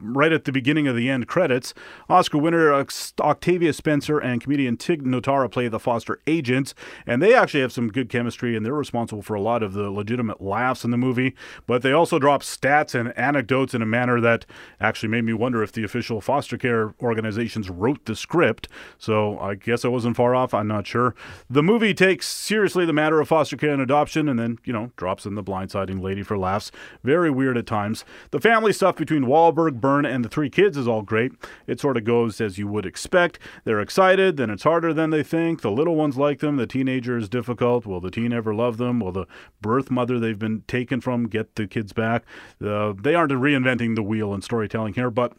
right 0.00 0.32
at 0.32 0.44
the 0.44 0.52
beginning 0.52 0.86
of 0.86 0.96
the 0.96 1.08
end 1.08 1.28
credits. 1.28 1.74
Oscar 2.08 2.38
winner 2.38 2.72
Octavia 2.72 3.72
Spencer 3.72 4.18
and 4.18 4.40
comedian 4.40 4.76
Tig 4.76 5.04
Notaro 5.04 5.50
play 5.50 5.68
the 5.68 5.80
foster 5.80 6.20
agents, 6.26 6.74
and 7.06 7.22
they 7.22 7.34
actually 7.34 7.60
have 7.60 7.72
some 7.72 7.88
good 7.88 8.08
chemistry, 8.08 8.56
and 8.56 8.64
they're 8.64 8.74
responsible 8.74 9.22
for 9.22 9.34
a 9.34 9.40
lot 9.40 9.62
of 9.62 9.72
the 9.72 9.90
legitimate 9.90 10.40
laughs 10.40 10.84
in 10.84 10.90
the 10.90 10.96
movie. 10.96 11.34
But 11.66 11.82
they 11.82 11.92
also 11.92 12.18
drop 12.18 12.42
stats 12.42 12.94
and 12.98 13.16
anecdotes 13.18 13.74
in 13.74 13.82
a 13.82 13.86
manner 13.86 14.20
that 14.20 14.46
actually 14.80 15.08
made 15.08 15.24
me 15.24 15.32
wonder 15.32 15.62
if 15.62 15.72
the 15.72 15.84
official 15.84 16.20
foster 16.20 16.58
care 16.58 16.94
organizations 17.00 17.70
wrote 17.70 18.04
the 18.04 18.16
script. 18.16 18.68
So 18.98 19.38
I 19.38 19.54
guess 19.54 19.84
I 19.84 19.88
wasn't 19.88 20.16
far 20.16 20.34
off. 20.34 20.54
I'm 20.54 20.68
not 20.68 20.86
sure. 20.86 21.14
The 21.48 21.62
movie 21.62 21.94
takes 21.94 22.26
seriously 22.26 22.86
the 22.86 22.92
matter 22.92 23.20
of 23.20 23.28
foster 23.28 23.56
care 23.56 23.72
and 23.72 23.82
adoption, 23.82 24.28
and 24.28 24.38
then, 24.38 24.58
you 24.64 24.72
know, 24.72 24.90
drops 24.96 25.26
in 25.26 25.34
the 25.34 25.42
blindsiding 25.42 26.02
lady 26.02 26.22
for 26.22 26.38
laughs. 26.38 26.70
Very 27.04 27.30
weird 27.30 27.56
at 27.56 27.66
times. 27.66 28.04
The 28.30 28.40
family 28.40 28.72
stuff 28.72 28.96
between 28.96 29.24
Wahlberg, 29.24 29.75
Byrne, 29.80 30.06
and 30.06 30.24
the 30.24 30.28
three 30.28 30.50
kids 30.50 30.76
is 30.76 30.88
all 30.88 31.02
great. 31.02 31.32
It 31.66 31.80
sort 31.80 31.96
of 31.96 32.04
goes 32.04 32.40
as 32.40 32.58
you 32.58 32.66
would 32.68 32.86
expect. 32.86 33.38
They're 33.64 33.80
excited, 33.80 34.36
then 34.36 34.50
it's 34.50 34.62
harder 34.62 34.92
than 34.92 35.10
they 35.10 35.22
think. 35.22 35.62
The 35.62 35.70
little 35.70 35.96
ones 35.96 36.16
like 36.16 36.40
them. 36.40 36.56
The 36.56 36.66
teenager 36.66 37.16
is 37.16 37.28
difficult. 37.28 37.86
Will 37.86 38.00
the 38.00 38.10
teen 38.10 38.32
ever 38.32 38.54
love 38.54 38.76
them? 38.76 39.00
Will 39.00 39.12
the 39.12 39.26
birth 39.60 39.90
mother 39.90 40.18
they've 40.18 40.38
been 40.38 40.62
taken 40.66 41.00
from 41.00 41.28
get 41.28 41.54
the 41.54 41.66
kids 41.66 41.92
back? 41.92 42.24
Uh, 42.64 42.94
they 43.00 43.14
aren't 43.14 43.32
reinventing 43.32 43.94
the 43.94 44.02
wheel 44.02 44.34
in 44.34 44.42
storytelling 44.42 44.94
here, 44.94 45.10
but 45.10 45.32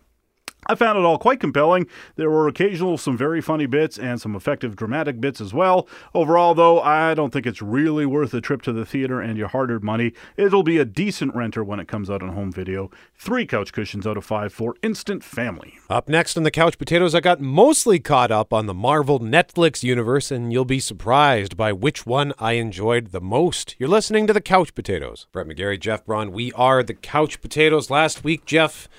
I 0.65 0.75
found 0.75 0.97
it 0.97 1.05
all 1.05 1.17
quite 1.17 1.39
compelling. 1.39 1.87
There 2.15 2.29
were 2.29 2.47
occasional 2.47 2.97
some 2.97 3.15
very 3.15 3.41
funny 3.41 3.67
bits 3.67 3.97
and 3.97 4.19
some 4.19 4.35
effective 4.35 4.75
dramatic 4.75 5.21
bits 5.21 5.39
as 5.39 5.53
well. 5.53 5.87
Overall, 6.13 6.55
though, 6.55 6.81
I 6.81 7.13
don't 7.13 7.31
think 7.31 7.45
it's 7.45 7.61
really 7.61 8.05
worth 8.05 8.33
a 8.33 8.41
trip 8.41 8.61
to 8.63 8.73
the 8.73 8.85
theater 8.85 9.21
and 9.21 9.37
your 9.37 9.47
hard 9.47 9.71
earned 9.71 9.83
money. 9.83 10.13
It'll 10.35 10.63
be 10.63 10.77
a 10.77 10.85
decent 10.85 11.35
renter 11.35 11.63
when 11.63 11.79
it 11.79 11.87
comes 11.87 12.09
out 12.09 12.21
on 12.21 12.29
home 12.29 12.51
video. 12.51 12.89
Three 13.15 13.45
couch 13.45 13.71
cushions 13.71 14.05
out 14.05 14.17
of 14.17 14.25
five 14.25 14.51
for 14.51 14.75
Instant 14.81 15.23
Family. 15.23 15.75
Up 15.89 16.09
next 16.09 16.35
on 16.35 16.43
the 16.43 16.51
Couch 16.51 16.77
Potatoes, 16.77 17.15
I 17.15 17.19
got 17.19 17.39
mostly 17.39 17.99
caught 17.99 18.31
up 18.31 18.51
on 18.51 18.65
the 18.65 18.73
Marvel 18.73 19.19
Netflix 19.19 19.83
universe, 19.83 20.31
and 20.31 20.51
you'll 20.51 20.65
be 20.65 20.79
surprised 20.79 21.55
by 21.55 21.71
which 21.71 22.05
one 22.05 22.33
I 22.39 22.53
enjoyed 22.53 23.11
the 23.11 23.21
most. 23.21 23.75
You're 23.79 23.89
listening 23.89 24.27
to 24.27 24.33
the 24.33 24.41
Couch 24.41 24.75
Potatoes. 24.75 25.27
Brett 25.31 25.47
McGarry, 25.47 25.79
Jeff 25.79 26.05
Braun, 26.05 26.31
we 26.31 26.51
are 26.53 26.83
the 26.83 26.93
Couch 26.93 27.41
Potatoes. 27.41 27.89
Last 27.89 28.23
week, 28.23 28.45
Jeff 28.45 28.89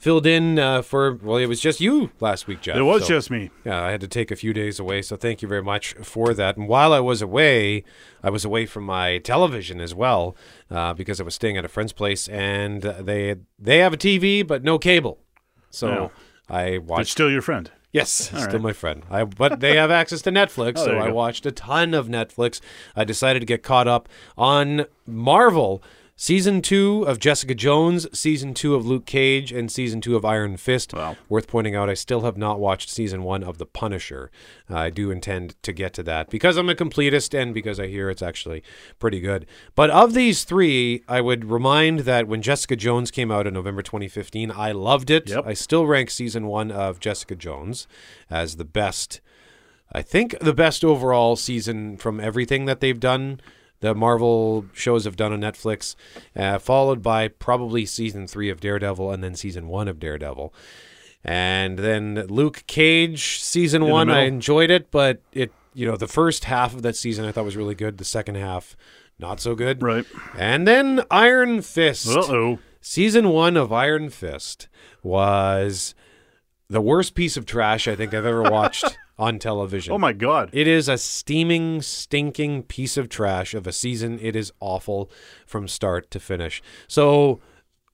filled 0.00 0.26
in 0.26 0.58
uh, 0.58 0.82
for 0.82 1.14
well, 1.14 1.36
it 1.36 1.46
was 1.46 1.60
just 1.60 1.80
you 1.80 2.10
last 2.18 2.46
week, 2.48 2.62
Jeff. 2.62 2.76
It 2.76 2.82
was 2.82 3.02
so, 3.02 3.08
just 3.08 3.30
me. 3.30 3.50
Yeah, 3.64 3.82
I 3.84 3.90
had 3.92 4.00
to 4.00 4.08
take 4.08 4.30
a 4.30 4.36
few 4.36 4.52
days 4.52 4.80
away, 4.80 5.02
so 5.02 5.14
thank 5.16 5.42
you 5.42 5.46
very 5.48 5.62
much 5.62 5.92
for 6.02 6.34
that. 6.34 6.56
And 6.56 6.66
while 6.66 6.92
I 6.92 7.00
was 7.00 7.22
away, 7.22 7.84
I 8.22 8.30
was 8.30 8.44
away 8.44 8.66
from 8.66 8.84
my 8.84 9.18
television 9.18 9.80
as 9.80 9.94
well 9.94 10.34
uh, 10.70 10.94
because 10.94 11.20
I 11.20 11.24
was 11.24 11.34
staying 11.34 11.56
at 11.56 11.64
a 11.64 11.68
friend's 11.68 11.92
place, 11.92 12.26
and 12.28 12.82
they 12.82 13.36
they 13.58 13.78
have 13.78 13.92
a 13.92 13.98
TV 13.98 14.44
but 14.46 14.64
no 14.64 14.78
cable. 14.78 15.18
So 15.70 15.88
No. 15.88 16.12
I 16.48 16.78
watched. 16.78 17.02
It's 17.02 17.10
still 17.12 17.30
your 17.30 17.42
friend. 17.42 17.70
Yes, 17.92 18.32
All 18.32 18.40
still 18.40 18.52
right. 18.54 18.62
my 18.62 18.72
friend. 18.72 19.02
I 19.10 19.24
but 19.24 19.58
they 19.60 19.74
have 19.76 19.90
access 19.90 20.22
to 20.22 20.30
Netflix, 20.30 20.74
Oh, 20.78 20.84
so 20.86 20.98
I 21.00 21.08
go. 21.08 21.14
watched 21.14 21.44
a 21.44 21.50
ton 21.50 21.92
of 21.92 22.06
Netflix. 22.06 22.60
I 22.94 23.02
decided 23.04 23.40
to 23.40 23.46
get 23.46 23.62
caught 23.64 23.88
up 23.88 24.08
on 24.38 24.86
Marvel. 25.06 25.82
Season 26.22 26.60
two 26.60 27.02
of 27.04 27.18
Jessica 27.18 27.54
Jones, 27.54 28.06
season 28.12 28.52
two 28.52 28.74
of 28.74 28.84
Luke 28.84 29.06
Cage, 29.06 29.52
and 29.52 29.72
season 29.72 30.02
two 30.02 30.16
of 30.16 30.24
Iron 30.26 30.58
Fist. 30.58 30.92
Worth 31.30 31.48
pointing 31.48 31.74
out, 31.74 31.88
I 31.88 31.94
still 31.94 32.20
have 32.20 32.36
not 32.36 32.60
watched 32.60 32.90
season 32.90 33.22
one 33.22 33.42
of 33.42 33.56
The 33.56 33.64
Punisher. 33.64 34.30
Uh, 34.68 34.76
I 34.76 34.90
do 34.90 35.10
intend 35.10 35.54
to 35.62 35.72
get 35.72 35.94
to 35.94 36.02
that 36.02 36.28
because 36.28 36.58
I'm 36.58 36.68
a 36.68 36.74
completist 36.74 37.32
and 37.32 37.54
because 37.54 37.80
I 37.80 37.86
hear 37.86 38.10
it's 38.10 38.20
actually 38.20 38.62
pretty 38.98 39.18
good. 39.18 39.46
But 39.74 39.88
of 39.88 40.12
these 40.12 40.44
three, 40.44 41.02
I 41.08 41.22
would 41.22 41.50
remind 41.50 42.00
that 42.00 42.28
when 42.28 42.42
Jessica 42.42 42.76
Jones 42.76 43.10
came 43.10 43.30
out 43.30 43.46
in 43.46 43.54
November 43.54 43.80
2015, 43.80 44.50
I 44.50 44.72
loved 44.72 45.08
it. 45.08 45.30
I 45.46 45.54
still 45.54 45.86
rank 45.86 46.10
season 46.10 46.46
one 46.46 46.70
of 46.70 47.00
Jessica 47.00 47.34
Jones 47.34 47.88
as 48.28 48.56
the 48.56 48.66
best. 48.66 49.22
I 49.90 50.02
think 50.02 50.38
the 50.38 50.52
best 50.52 50.84
overall 50.84 51.34
season 51.36 51.96
from 51.96 52.20
everything 52.20 52.66
that 52.66 52.80
they've 52.80 53.00
done. 53.00 53.40
The 53.80 53.94
Marvel 53.94 54.66
shows 54.72 55.04
have 55.04 55.16
done 55.16 55.32
on 55.32 55.40
Netflix, 55.40 55.94
uh, 56.36 56.58
followed 56.58 57.02
by 57.02 57.28
probably 57.28 57.86
season 57.86 58.26
three 58.26 58.50
of 58.50 58.60
Daredevil 58.60 59.10
and 59.10 59.24
then 59.24 59.34
season 59.34 59.68
one 59.68 59.88
of 59.88 59.98
Daredevil. 59.98 60.52
And 61.24 61.78
then 61.78 62.26
Luke 62.28 62.64
Cage 62.66 63.40
season 63.40 63.82
In 63.82 63.90
one, 63.90 64.10
I 64.10 64.22
enjoyed 64.22 64.70
it, 64.70 64.90
but 64.90 65.20
it 65.32 65.52
you 65.74 65.86
know 65.86 65.96
the 65.96 66.08
first 66.08 66.44
half 66.44 66.74
of 66.74 66.82
that 66.82 66.96
season 66.96 67.24
I 67.24 67.32
thought 67.32 67.44
was 67.44 67.56
really 67.56 67.74
good. 67.74 67.98
The 67.98 68.04
second 68.04 68.36
half, 68.36 68.76
not 69.18 69.40
so 69.40 69.54
good. 69.54 69.82
Right. 69.82 70.06
And 70.36 70.66
then 70.66 71.02
Iron 71.10 71.62
Fist. 71.62 72.08
Uh-oh. 72.08 72.58
Season 72.82 73.28
one 73.28 73.58
of 73.58 73.72
Iron 73.72 74.08
Fist 74.08 74.68
was 75.02 75.94
the 76.70 76.80
worst 76.80 77.14
piece 77.14 77.36
of 77.36 77.44
trash 77.44 77.86
I 77.86 77.94
think 77.94 78.14
I've 78.14 78.24
ever 78.24 78.42
watched 78.42 78.98
on 79.20 79.38
television. 79.38 79.92
Oh 79.92 79.98
my 79.98 80.14
god. 80.14 80.48
It 80.52 80.66
is 80.66 80.88
a 80.88 80.96
steaming, 80.96 81.82
stinking 81.82 82.62
piece 82.64 82.96
of 82.96 83.10
trash 83.10 83.52
of 83.52 83.66
a 83.66 83.72
season. 83.72 84.18
It 84.20 84.34
is 84.34 84.50
awful 84.60 85.10
from 85.46 85.68
start 85.68 86.10
to 86.12 86.18
finish. 86.18 86.62
So 86.88 87.38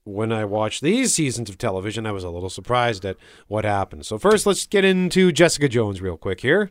when 0.04 0.30
I 0.30 0.44
watched 0.44 0.82
these 0.82 1.12
seasons 1.12 1.50
of 1.50 1.58
television, 1.58 2.06
I 2.06 2.12
was 2.12 2.22
a 2.22 2.30
little 2.30 2.48
surprised 2.48 3.04
at 3.04 3.16
what 3.48 3.64
happened. 3.64 4.06
So 4.06 4.18
first, 4.18 4.46
let's 4.46 4.66
get 4.66 4.84
into 4.84 5.32
Jessica 5.32 5.68
Jones 5.68 6.00
real 6.00 6.16
quick 6.16 6.42
here. 6.42 6.70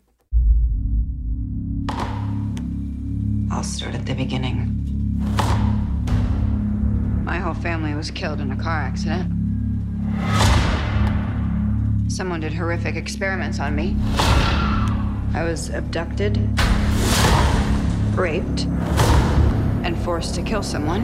I'll 3.51 3.63
start 3.63 3.93
at 3.93 4.05
the 4.05 4.15
beginning. 4.15 4.71
My 7.25 7.39
whole 7.39 7.53
family 7.55 7.93
was 7.93 8.09
killed 8.09 8.39
in 8.39 8.51
a 8.51 8.55
car 8.55 8.79
accident. 8.79 9.33
Someone 12.07 12.39
did 12.39 12.53
horrific 12.53 12.95
experiments 12.95 13.59
on 13.59 13.75
me. 13.75 13.95
I 15.33 15.43
was 15.43 15.69
abducted, 15.69 16.37
raped, 18.15 18.65
and 19.83 19.97
forced 19.97 20.35
to 20.35 20.43
kill 20.43 20.61
someone. 20.61 21.03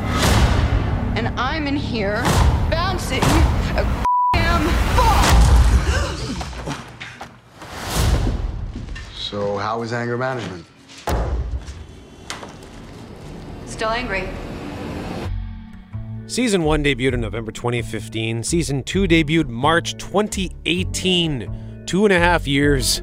And 1.18 1.28
I'm 1.40 1.68
in 1.68 1.76
here 1.76 2.22
bouncing 2.70 3.22
a 3.24 4.06
damn 4.34 4.66
ball. 4.96 5.24
So, 9.16 9.58
how 9.58 9.80
was 9.80 9.94
anger 9.94 10.18
management? 10.18 10.66
Still 13.66 13.90
angry. 13.90 14.30
Season 16.32 16.64
1 16.64 16.86
debuted 16.86 17.12
in 17.16 17.20
November 17.20 17.52
2015. 17.52 18.44
Season 18.44 18.84
2 18.84 19.06
debuted 19.06 19.50
March 19.50 19.98
2018. 19.98 21.84
Two 21.86 22.06
and 22.06 22.14
a 22.14 22.20
half 22.20 22.48
years 22.48 23.02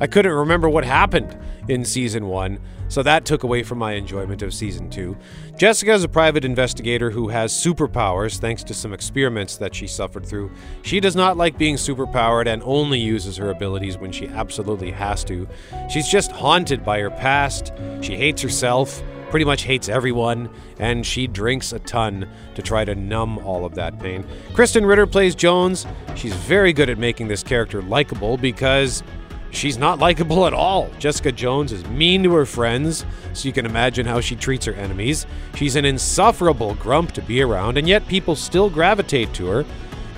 I 0.00 0.06
couldn't 0.06 0.30
remember 0.30 0.68
what 0.68 0.84
happened 0.84 1.36
in 1.66 1.84
season 1.84 2.28
one, 2.28 2.60
so 2.88 3.02
that 3.02 3.24
took 3.24 3.42
away 3.42 3.62
from 3.62 3.78
my 3.78 3.92
enjoyment 3.92 4.42
of 4.42 4.52
season 4.54 4.90
two. 4.90 5.16
Jessica 5.56 5.92
is 5.92 6.04
a 6.04 6.08
private 6.08 6.44
investigator 6.44 7.10
who 7.10 7.28
has 7.28 7.52
superpowers 7.52 8.38
thanks 8.38 8.64
to 8.64 8.74
some 8.74 8.92
experiments 8.92 9.56
that 9.56 9.74
she 9.74 9.86
suffered 9.86 10.26
through. 10.26 10.50
She 10.82 11.00
does 11.00 11.16
not 11.16 11.36
like 11.36 11.58
being 11.58 11.76
superpowered 11.76 12.46
and 12.46 12.62
only 12.64 12.98
uses 12.98 13.36
her 13.36 13.50
abilities 13.50 13.98
when 13.98 14.12
she 14.12 14.28
absolutely 14.28 14.90
has 14.90 15.24
to. 15.24 15.48
She's 15.90 16.08
just 16.08 16.32
haunted 16.32 16.84
by 16.84 17.00
her 17.00 17.10
past. 17.10 17.72
She 18.00 18.16
hates 18.16 18.42
herself, 18.42 19.02
pretty 19.30 19.44
much 19.44 19.62
hates 19.62 19.88
everyone, 19.88 20.48
and 20.78 21.04
she 21.04 21.26
drinks 21.26 21.72
a 21.72 21.78
ton 21.80 22.28
to 22.54 22.62
try 22.62 22.84
to 22.84 22.94
numb 22.94 23.38
all 23.38 23.64
of 23.64 23.74
that 23.74 23.98
pain. 23.98 24.24
Krysten 24.52 24.86
Ritter 24.86 25.06
plays 25.06 25.34
Jones. 25.34 25.86
She's 26.14 26.34
very 26.34 26.72
good 26.72 26.88
at 26.88 26.98
making 26.98 27.28
this 27.28 27.42
character 27.42 27.82
likable 27.82 28.36
because 28.36 29.02
She's 29.50 29.78
not 29.78 29.98
likable 29.98 30.46
at 30.46 30.52
all. 30.52 30.90
Jessica 30.98 31.32
Jones 31.32 31.72
is 31.72 31.84
mean 31.86 32.22
to 32.24 32.34
her 32.34 32.44
friends, 32.46 33.06
so 33.32 33.48
you 33.48 33.52
can 33.52 33.66
imagine 33.66 34.06
how 34.06 34.20
she 34.20 34.36
treats 34.36 34.66
her 34.66 34.74
enemies. 34.74 35.26
She's 35.54 35.76
an 35.76 35.84
insufferable 35.84 36.74
grump 36.74 37.12
to 37.12 37.22
be 37.22 37.40
around, 37.42 37.78
and 37.78 37.88
yet 37.88 38.06
people 38.08 38.36
still 38.36 38.68
gravitate 38.68 39.32
to 39.34 39.46
her, 39.46 39.64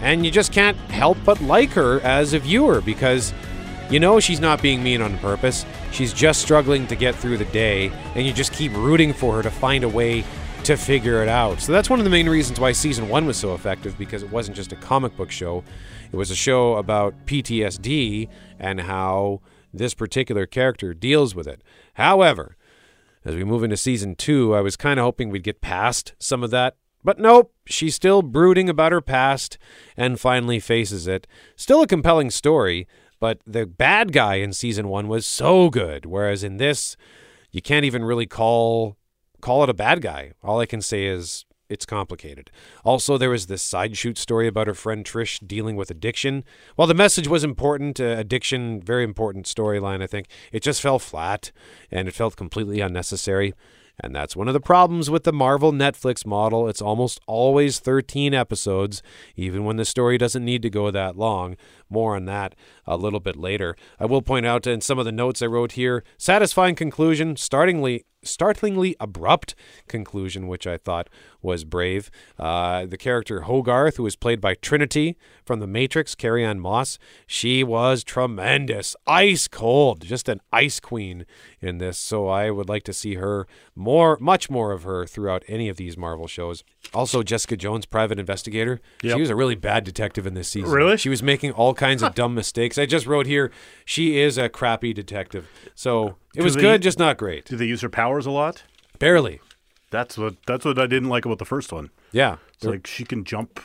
and 0.01 0.25
you 0.25 0.33
just 0.33 0.53
can't 0.53 0.77
help 0.77 1.17
but 1.25 1.41
like 1.41 1.71
her 1.71 2.01
as 2.01 2.33
a 2.33 2.39
viewer 2.39 2.81
because 2.81 3.33
you 3.89 4.01
know 4.01 4.21
she's 4.21 4.41
not 4.41 4.63
being 4.63 4.83
mean 4.83 5.01
on 5.01 5.17
purpose. 5.19 5.65
She's 5.93 6.13
just 6.13 6.43
struggling 6.43 6.87
to 6.89 6.97
get 6.97 7.15
through 7.15 7.39
the 7.39 7.45
day, 7.47 7.93
and 8.15 8.27
you 8.27 8.33
just 8.33 8.53
keep 8.53 8.73
rooting 8.75 9.13
for 9.13 9.37
her 9.37 9.43
to 9.43 9.51
find 9.51 9.85
a 9.85 9.89
way 9.89 10.25
to 10.65 10.77
figure 10.77 11.23
it 11.23 11.29
out. 11.29 11.61
So 11.61 11.73
that's 11.73 11.91
one 11.91 11.99
of 11.99 12.05
the 12.05 12.11
main 12.11 12.29
reasons 12.29 12.61
why 12.61 12.73
season 12.73 13.09
one 13.09 13.27
was 13.27 13.37
so 13.37 13.55
effective 13.55 13.97
because 13.99 14.23
it 14.23 14.31
wasn't 14.31 14.57
just 14.57 14.73
a 14.73 14.77
comic 14.77 15.17
book 15.17 15.31
show, 15.31 15.65
it 16.13 16.17
was 16.17 16.31
a 16.31 16.37
show 16.37 16.75
about 16.75 17.15
PTSD 17.27 18.29
and 18.59 18.81
how 18.83 19.41
this 19.73 19.95
particular 19.95 20.47
character 20.47 20.93
deals 20.93 21.35
with 21.35 21.47
it. 21.47 21.63
However, 21.95 22.57
as 23.25 23.35
we 23.35 23.45
move 23.45 23.63
into 23.63 23.77
season 23.77 24.15
two, 24.15 24.55
I 24.55 24.61
was 24.61 24.77
kind 24.77 24.99
of 24.99 25.05
hoping 25.05 25.31
we'd 25.31 25.43
get 25.43 25.61
past 25.61 26.15
some 26.19 26.43
of 26.43 26.51
that. 26.51 26.77
But 27.03 27.19
nope, 27.19 27.55
she's 27.67 27.95
still 27.95 28.23
brooding 28.23 28.69
about 28.69 28.93
her 28.93 29.01
past 29.01 29.57
and 29.97 30.21
finally 30.21 30.61
faces 30.61 31.07
it. 31.07 31.27
Still 31.57 31.83
a 31.83 31.87
compelling 31.87 32.31
story, 32.31 32.87
but 33.19 33.41
the 33.47 33.67
bad 33.67 34.13
guy 34.13 34.37
in 34.37 34.53
season 34.53 34.89
one 34.89 35.09
was 35.09 35.27
so 35.27 35.71
good, 35.71 36.05
whereas 36.07 36.45
in 36.45 36.59
this, 36.59 36.97
you 37.51 37.63
can't 37.63 37.85
even 37.85 38.05
really 38.05 38.27
call 38.27 38.97
call 39.41 39.63
it 39.65 39.71
a 39.71 39.75
bad 39.75 40.03
guy. 40.03 40.33
All 40.43 40.61
I 40.61 40.67
can 40.67 40.81
say 40.81 41.07
is 41.07 41.45
it's 41.71 41.87
complicated. 41.87 42.51
Also, 42.85 43.17
there 43.17 43.31
was 43.31 43.47
this 43.47 43.63
side 43.63 43.97
shoot 43.97 44.19
story 44.19 44.49
about 44.49 44.67
her 44.67 44.75
friend 44.75 45.05
Trish 45.05 45.47
dealing 45.47 45.77
with 45.77 45.91
addiction. 45.91 46.45
While 46.75 46.89
the 46.89 46.95
message 46.95 47.29
was 47.29 47.45
important, 47.45 48.01
uh, 48.01 48.17
addiction, 48.19 48.83
very 48.83 49.05
important 49.05 49.47
storyline, 49.47 50.03
I 50.03 50.09
think, 50.09 50.27
it 50.53 50.65
just 50.65 50.83
fell 50.83 50.99
flat 50.99 51.53
and 51.91 52.09
it 52.09 52.15
felt 52.15 52.37
completely 52.37 52.81
unnecessary. 52.81 53.55
And 54.03 54.15
that's 54.15 54.35
one 54.35 54.49
of 54.49 54.55
the 54.55 54.61
problems 54.61 55.11
with 55.11 55.25
the 55.25 55.33
Marvel 55.33 55.73
Netflix 55.73 56.25
model. 56.25 56.69
It's 56.69 56.83
almost 56.83 57.21
always 57.27 57.79
13 57.79 58.35
episodes, 58.35 59.03
even 59.37 59.65
when 59.65 59.77
the 59.77 59.85
story 59.85 60.19
doesn't 60.19 60.45
need 60.45 60.63
to 60.63 60.71
go 60.71 60.91
that 60.91 61.17
long. 61.17 61.57
More 61.91 62.17
on 62.17 62.25
that 62.27 62.55
a 62.87 62.97
little 62.97 63.21
bit 63.21 63.37
later. 63.37 63.77
I 63.99 64.07
will 64.07 64.23
point 64.23 64.47
out 64.47 64.67
in 64.67 64.81
some 64.81 64.99
of 64.99 65.05
the 65.05 65.13
notes 65.13 65.43
I 65.43 65.47
wrote 65.47 65.73
here 65.73 66.05
satisfying 66.17 66.75
conclusion, 66.77 67.37
startlingly, 67.37 68.05
startlingly 68.23 68.97
abrupt 69.01 69.55
conclusion, 69.89 70.47
which 70.47 70.67
I 70.67 70.77
thought 70.77 71.09
was 71.43 71.65
brave. 71.65 72.11
Uh, 72.39 72.87
the 72.87 72.99
character 72.99 73.43
Hogarth, 73.43 73.97
who 73.97 74.03
was 74.03 74.17
played 74.17 74.41
by 74.41 74.55
Trinity 74.55 75.17
from 75.45 75.61
The 75.61 75.67
Matrix, 75.67 76.15
Carrie-Anne 76.15 76.61
Moss, 76.61 76.99
she 77.27 77.65
was 77.65 78.05
tremendous, 78.05 78.95
ice 79.07 79.49
cold, 79.49 80.03
just 80.03 80.29
an 80.29 80.41
ice 80.53 80.81
queen 80.81 81.25
in 81.61 81.79
this. 81.79 81.99
So 81.99 82.29
I 82.29 82.51
would 82.51 82.69
like 82.69 82.83
to 82.85 82.93
see 82.93 83.15
her 83.15 83.47
more, 83.75 84.19
much 84.21 84.51
more 84.51 84.73
of 84.73 84.83
her 84.83 85.07
throughout 85.07 85.43
any 85.49 85.69
of 85.69 85.77
these 85.77 85.97
Marvel 85.97 86.27
shows. 86.27 86.63
Also, 86.93 87.23
Jessica 87.23 87.57
Jones, 87.57 87.87
private 87.87 88.19
investigator. 88.19 88.81
Yep. 89.03 89.15
She 89.15 89.21
was 89.21 89.31
a 89.31 89.37
really 89.37 89.55
bad 89.55 89.85
detective 89.85 90.27
in 90.27 90.35
this 90.35 90.49
season. 90.49 90.71
Really? 90.71 90.97
She 90.97 91.09
was 91.09 91.23
making 91.23 91.53
all 91.53 91.73
kinds 91.81 92.03
of 92.03 92.15
dumb 92.15 92.35
mistakes. 92.35 92.79
I 92.79 92.87
just 92.87 93.07
wrote 93.07 93.27
here, 93.27 93.51
she 93.85 94.19
is 94.21 94.39
a 94.39 94.49
crappy 94.49 94.93
detective. 94.93 95.49
So 95.75 96.17
it 96.35 96.39
Do 96.41 96.45
was 96.45 96.55
they- 96.55 96.61
good, 96.61 96.83
just 96.83 96.99
not 96.99 97.17
great. 97.17 97.45
Do 97.47 97.57
they 97.57 97.67
use 97.67 97.81
her 97.81 97.89
powers 97.89 98.27
a 98.27 98.31
lot? 98.31 98.63
Barely. 98.99 99.41
That's 99.91 100.17
what 100.17 100.37
that's 100.47 100.65
what 100.65 100.79
I 100.79 100.87
didn't 100.87 101.09
like 101.09 101.25
about 101.25 101.39
the 101.39 101.45
first 101.45 101.73
one. 101.73 101.91
Yeah. 102.13 102.37
It's 102.55 102.65
like 102.65 102.87
she 102.87 103.05
can 103.05 103.25
jump 103.25 103.59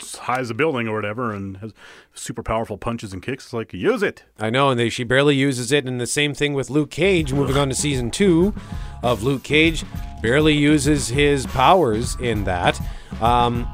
as 0.00 0.16
high 0.16 0.38
as 0.40 0.48
a 0.50 0.54
building 0.54 0.88
or 0.88 0.94
whatever 0.96 1.32
and 1.34 1.58
has 1.58 1.72
super 2.14 2.42
powerful 2.42 2.78
punches 2.78 3.12
and 3.12 3.22
kicks. 3.22 3.44
It's 3.46 3.52
like 3.52 3.72
use 3.74 4.02
it. 4.02 4.24
I 4.38 4.48
know, 4.50 4.70
and 4.70 4.80
they, 4.80 4.88
she 4.88 5.04
barely 5.04 5.36
uses 5.36 5.70
it. 5.70 5.86
And 5.86 6.00
the 6.00 6.06
same 6.06 6.32
thing 6.32 6.54
with 6.54 6.70
Luke 6.70 6.90
Cage. 6.90 7.32
Moving 7.34 7.56
on 7.58 7.68
to 7.68 7.74
season 7.74 8.10
two 8.10 8.54
of 9.02 9.22
Luke 9.22 9.42
Cage, 9.42 9.84
barely 10.22 10.54
uses 10.54 11.08
his 11.08 11.46
powers 11.46 12.16
in 12.20 12.44
that. 12.44 12.80
Um, 13.20 13.68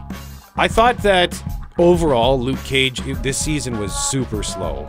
I 0.56 0.66
thought 0.68 0.98
that 0.98 1.40
overall, 1.78 2.40
Luke 2.40 2.62
Cage 2.64 3.00
it- 3.06 3.22
this 3.22 3.38
season 3.38 3.78
was 3.78 3.94
super 3.94 4.42
slow, 4.42 4.88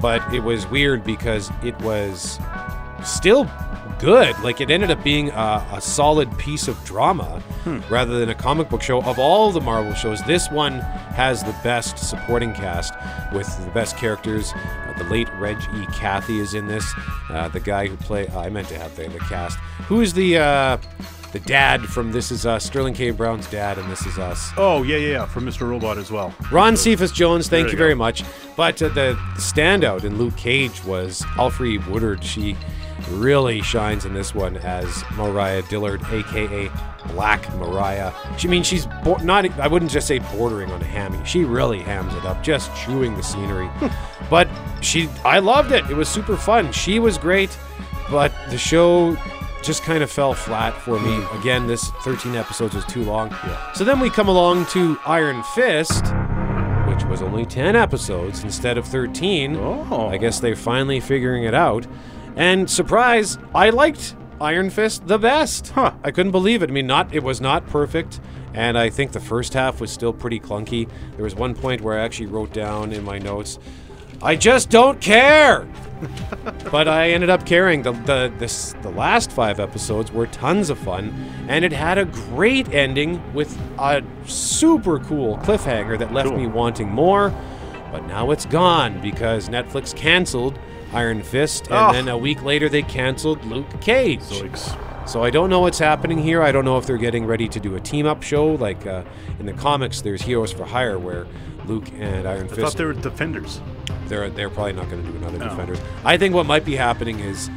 but 0.00 0.22
it 0.34 0.40
was 0.40 0.66
weird 0.68 1.04
because 1.04 1.50
it 1.62 1.78
was 1.80 2.38
still 3.04 3.48
good. 3.98 4.38
Like 4.40 4.60
it 4.60 4.70
ended 4.70 4.90
up 4.90 5.02
being 5.04 5.30
a, 5.30 5.66
a 5.72 5.80
solid 5.80 6.36
piece 6.38 6.66
of 6.68 6.82
drama 6.84 7.40
rather 7.88 8.18
than 8.18 8.28
a 8.30 8.34
comic 8.34 8.68
book 8.68 8.82
show. 8.82 9.00
Of 9.02 9.18
all 9.18 9.52
the 9.52 9.60
Marvel 9.60 9.94
shows, 9.94 10.22
this 10.24 10.50
one 10.50 10.80
has 11.14 11.42
the 11.44 11.54
best 11.62 11.98
supporting 11.98 12.52
cast 12.52 12.92
with 13.32 13.46
the 13.64 13.70
best 13.70 13.96
characters. 13.96 14.52
Uh, 14.52 14.94
the 14.98 15.04
late 15.04 15.28
Reg 15.38 15.56
E. 15.58 15.86
Cathey 15.86 16.38
is 16.40 16.54
in 16.54 16.66
this. 16.66 16.84
Uh, 17.30 17.48
the 17.48 17.60
guy 17.60 17.86
who 17.86 17.96
play 17.96 18.28
I 18.28 18.48
meant 18.50 18.68
to 18.68 18.78
have 18.78 18.94
the, 18.96 19.08
the 19.08 19.18
cast. 19.20 19.56
Who 19.88 20.00
is 20.00 20.12
the 20.14 20.38
uh, 20.38 20.76
the 21.32 21.40
dad 21.40 21.82
from 21.82 22.12
This 22.12 22.30
Is 22.30 22.44
Us? 22.46 22.64
Sterling 22.64 22.94
K. 22.94 23.10
Brown's 23.10 23.48
dad 23.50 23.78
in 23.78 23.88
This 23.88 24.06
Is 24.06 24.18
Us. 24.18 24.50
Oh 24.56 24.82
yeah, 24.82 24.98
yeah, 24.98 25.08
yeah, 25.08 25.26
from 25.26 25.44
Mr. 25.46 25.68
Robot 25.68 25.98
as 25.98 26.10
well. 26.10 26.34
Ron 26.50 26.76
Cephas 26.76 27.10
Jones, 27.10 27.48
thank 27.48 27.66
you 27.66 27.72
you 27.72 27.78
very 27.78 27.94
much. 27.94 28.22
But 28.56 28.80
uh, 28.82 28.88
the 28.90 29.14
standout 29.36 30.04
in 30.04 30.18
Luke 30.18 30.36
Cage 30.36 30.84
was 30.84 31.22
Alfre 31.36 31.84
Woodard. 31.88 32.22
She 32.22 32.56
really 33.10 33.62
shines 33.62 34.04
in 34.04 34.14
this 34.14 34.34
one 34.34 34.58
as 34.58 35.02
Mariah 35.16 35.62
Dillard, 35.62 36.02
aka 36.12 36.70
Black 37.08 37.52
Mariah. 37.56 38.12
She 38.38 38.46
I 38.46 38.50
mean 38.50 38.62
she's 38.62 38.86
bo- 39.02 39.16
not. 39.16 39.50
I 39.58 39.66
wouldn't 39.68 39.90
just 39.90 40.06
say 40.06 40.18
bordering 40.18 40.70
on 40.70 40.82
a 40.82 40.84
hammy. 40.84 41.18
She 41.24 41.44
really 41.44 41.80
hams 41.80 42.14
it 42.14 42.24
up, 42.24 42.42
just 42.42 42.70
chewing 42.76 43.16
the 43.16 43.22
scenery. 43.22 43.70
but 44.30 44.48
she, 44.82 45.08
I 45.24 45.38
loved 45.38 45.72
it. 45.72 45.88
It 45.90 45.96
was 45.96 46.08
super 46.08 46.36
fun. 46.36 46.72
She 46.72 46.98
was 46.98 47.16
great, 47.16 47.56
but 48.10 48.32
the 48.50 48.58
show 48.58 49.16
just 49.62 49.82
kind 49.82 50.02
of 50.02 50.10
fell 50.10 50.34
flat 50.34 50.72
for 50.82 50.98
me. 50.98 51.16
Hmm. 51.16 51.40
Again, 51.40 51.66
this 51.66 51.90
13 52.02 52.34
episodes 52.34 52.74
was 52.74 52.84
too 52.86 53.04
long. 53.04 53.34
So 53.74 53.84
then 53.84 54.00
we 54.00 54.10
come 54.10 54.28
along 54.28 54.66
to 54.66 54.98
Iron 55.06 55.42
Fist, 55.54 56.04
which 56.86 57.04
was 57.04 57.22
only 57.22 57.46
10 57.46 57.76
episodes 57.76 58.42
instead 58.44 58.78
of 58.78 58.86
13. 58.86 59.56
Oh. 59.56 60.08
I 60.08 60.16
guess 60.16 60.40
they're 60.40 60.56
finally 60.56 61.00
figuring 61.00 61.44
it 61.44 61.54
out. 61.54 61.86
And 62.36 62.68
surprise, 62.68 63.38
I 63.54 63.70
liked 63.70 64.16
Iron 64.40 64.70
Fist 64.70 65.06
the 65.06 65.18
best. 65.18 65.68
Huh. 65.68 65.92
I 66.02 66.10
couldn't 66.10 66.32
believe 66.32 66.62
it. 66.62 66.70
I 66.70 66.72
mean, 66.72 66.86
not 66.86 67.14
it 67.14 67.22
was 67.22 67.40
not 67.40 67.66
perfect, 67.68 68.20
and 68.54 68.76
I 68.76 68.90
think 68.90 69.12
the 69.12 69.20
first 69.20 69.54
half 69.54 69.80
was 69.80 69.90
still 69.92 70.12
pretty 70.12 70.40
clunky. 70.40 70.88
There 71.14 71.24
was 71.24 71.34
one 71.34 71.54
point 71.54 71.80
where 71.80 71.98
I 71.98 72.04
actually 72.04 72.26
wrote 72.26 72.52
down 72.52 72.92
in 72.92 73.04
my 73.04 73.18
notes, 73.18 73.58
I 74.22 74.36
just 74.36 74.70
don't 74.70 75.00
care. 75.00 75.66
but 76.72 76.88
I 76.88 77.10
ended 77.10 77.30
up 77.30 77.46
caring. 77.46 77.82
The 77.82 77.92
the 77.92 78.32
this 78.38 78.74
the 78.82 78.90
last 78.90 79.30
five 79.30 79.60
episodes 79.60 80.10
were 80.10 80.26
tons 80.26 80.68
of 80.70 80.78
fun, 80.78 81.12
and 81.48 81.64
it 81.64 81.72
had 81.72 81.96
a 81.98 82.04
great 82.06 82.72
ending 82.74 83.20
with 83.34 83.56
a 83.78 84.02
super 84.26 84.98
cool 84.98 85.36
cliffhanger 85.38 85.96
that 85.98 86.12
left 86.12 86.32
me 86.34 86.46
wanting 86.48 86.88
more. 86.90 87.32
But 87.92 88.06
now 88.06 88.30
it's 88.32 88.46
gone 88.46 89.00
because 89.00 89.48
Netflix 89.48 89.94
canceled 89.94 90.58
Iron 90.92 91.22
Fist, 91.22 91.66
and 91.66 91.74
Oh. 91.74 91.92
then 91.92 92.08
a 92.08 92.18
week 92.18 92.42
later 92.42 92.68
they 92.68 92.82
canceled 92.82 93.44
Luke 93.44 93.68
Cage. 93.80 94.22
So 95.04 95.22
I 95.22 95.30
don't 95.30 95.50
know 95.50 95.60
what's 95.60 95.78
happening 95.78 96.18
here. 96.18 96.42
I 96.42 96.52
don't 96.52 96.64
know 96.64 96.78
if 96.78 96.86
they're 96.86 96.96
getting 96.96 97.26
ready 97.26 97.48
to 97.48 97.60
do 97.60 97.74
a 97.76 97.80
team 97.80 98.06
up 98.06 98.22
show 98.22 98.46
like 98.54 98.86
uh, 98.86 99.02
in 99.38 99.46
the 99.46 99.52
comics. 99.52 100.00
There's 100.00 100.22
Heroes 100.22 100.52
for 100.52 100.64
Hire 100.64 100.98
where 100.98 101.26
Luke 101.66 101.86
and 101.98 102.26
Iron 102.26 102.46
I 102.46 102.48
Fist. 102.48 102.58
I 102.58 102.62
thought 102.62 102.76
they 102.76 102.84
were 102.84 102.92
defenders. 102.92 103.60
They're 104.12 104.28
they're 104.28 104.50
probably 104.50 104.74
not 104.74 104.90
going 104.90 105.02
to 105.02 105.10
do 105.10 105.16
another 105.16 105.38
No. 105.38 105.48
Defenders. 105.48 105.80
I 106.04 106.18
think 106.18 106.34
what 106.34 106.44
might 106.44 106.66
be 106.66 106.76
happening 106.76 107.20
is 107.20 107.48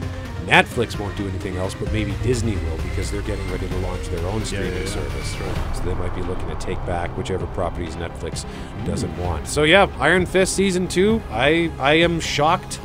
Netflix 0.46 0.98
won't 0.98 1.18
do 1.18 1.28
anything 1.28 1.58
else, 1.58 1.74
but 1.74 1.92
maybe 1.92 2.14
Disney 2.24 2.56
will 2.56 2.78
because 2.78 3.12
they're 3.12 3.22
getting 3.24 3.46
ready 3.52 3.68
to 3.68 3.78
launch 3.80 4.08
their 4.08 4.26
own 4.28 4.46
streaming 4.46 4.72
yeah, 4.72 4.80
yeah. 4.80 4.86
service. 4.86 5.36
So 5.78 5.84
they 5.84 5.94
might 5.96 6.16
be 6.16 6.22
looking 6.22 6.48
to 6.48 6.56
take 6.56 6.78
back 6.86 7.10
whichever 7.18 7.46
properties 7.48 7.98
Netflix 7.98 8.44
hmm. 8.44 8.86
doesn't 8.86 9.18
want. 9.18 9.50
So 9.50 9.64
yeah, 9.64 9.92
Iron 10.00 10.26
Fist 10.26 10.56
season 10.56 10.88
two. 10.88 11.22
I 11.30 11.70
I 11.78 11.96
am 11.96 12.22
shocked 12.22 12.80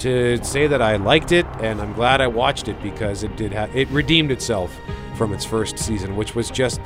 to 0.00 0.42
say 0.42 0.66
that 0.66 0.82
I 0.82 0.96
liked 0.96 1.30
it, 1.30 1.46
and 1.60 1.80
I'm 1.80 1.92
glad 1.92 2.20
I 2.20 2.26
watched 2.26 2.66
it 2.66 2.82
because 2.82 3.22
it 3.22 3.36
did 3.36 3.52
have 3.52 3.74
it 3.76 3.88
redeemed 3.90 4.32
itself 4.32 4.76
from 5.14 5.32
its 5.32 5.44
first 5.44 5.78
season, 5.78 6.16
which 6.16 6.34
was 6.34 6.50
just 6.50 6.80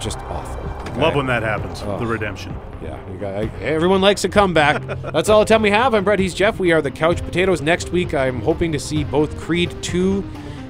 just 0.00 0.18
awful. 0.22 0.49
Love 0.96 1.14
when 1.14 1.26
that 1.26 1.42
happens. 1.42 1.80
The 1.80 2.06
redemption. 2.06 2.54
Yeah, 2.82 2.98
you 3.10 3.18
got, 3.18 3.34
I, 3.34 3.42
everyone 3.62 4.00
likes 4.00 4.24
a 4.24 4.28
comeback. 4.28 4.82
That's 5.12 5.28
all 5.28 5.40
the 5.40 5.46
time 5.46 5.62
we 5.62 5.70
have. 5.70 5.94
I'm 5.94 6.04
Brett. 6.04 6.18
He's 6.18 6.34
Jeff. 6.34 6.58
We 6.58 6.72
are 6.72 6.82
the 6.82 6.90
Couch 6.90 7.22
Potatoes. 7.22 7.60
Next 7.60 7.90
week, 7.90 8.14
I'm 8.14 8.40
hoping 8.40 8.72
to 8.72 8.78
see 8.78 9.04
both 9.04 9.38
Creed 9.38 9.74
2 9.82 10.28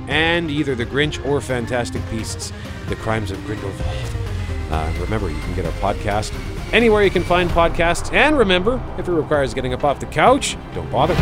and 0.08 0.50
either 0.50 0.74
The 0.74 0.86
Grinch 0.86 1.24
or 1.26 1.40
Fantastic 1.40 2.02
Beasts: 2.10 2.52
The 2.88 2.96
Crimes 2.96 3.30
of 3.30 3.44
Grindelwald. 3.46 3.80
Uh, 4.70 4.92
remember, 5.00 5.30
you 5.30 5.40
can 5.40 5.54
get 5.54 5.64
our 5.64 5.72
podcast 5.72 6.32
anywhere 6.72 7.02
you 7.02 7.10
can 7.10 7.22
find 7.22 7.50
podcasts. 7.50 8.12
And 8.12 8.38
remember, 8.38 8.82
if 8.98 9.08
it 9.08 9.12
requires 9.12 9.54
getting 9.54 9.72
up 9.72 9.84
off 9.84 10.00
the 10.00 10.06
couch, 10.06 10.56
don't 10.74 10.90
bother. 10.90 11.14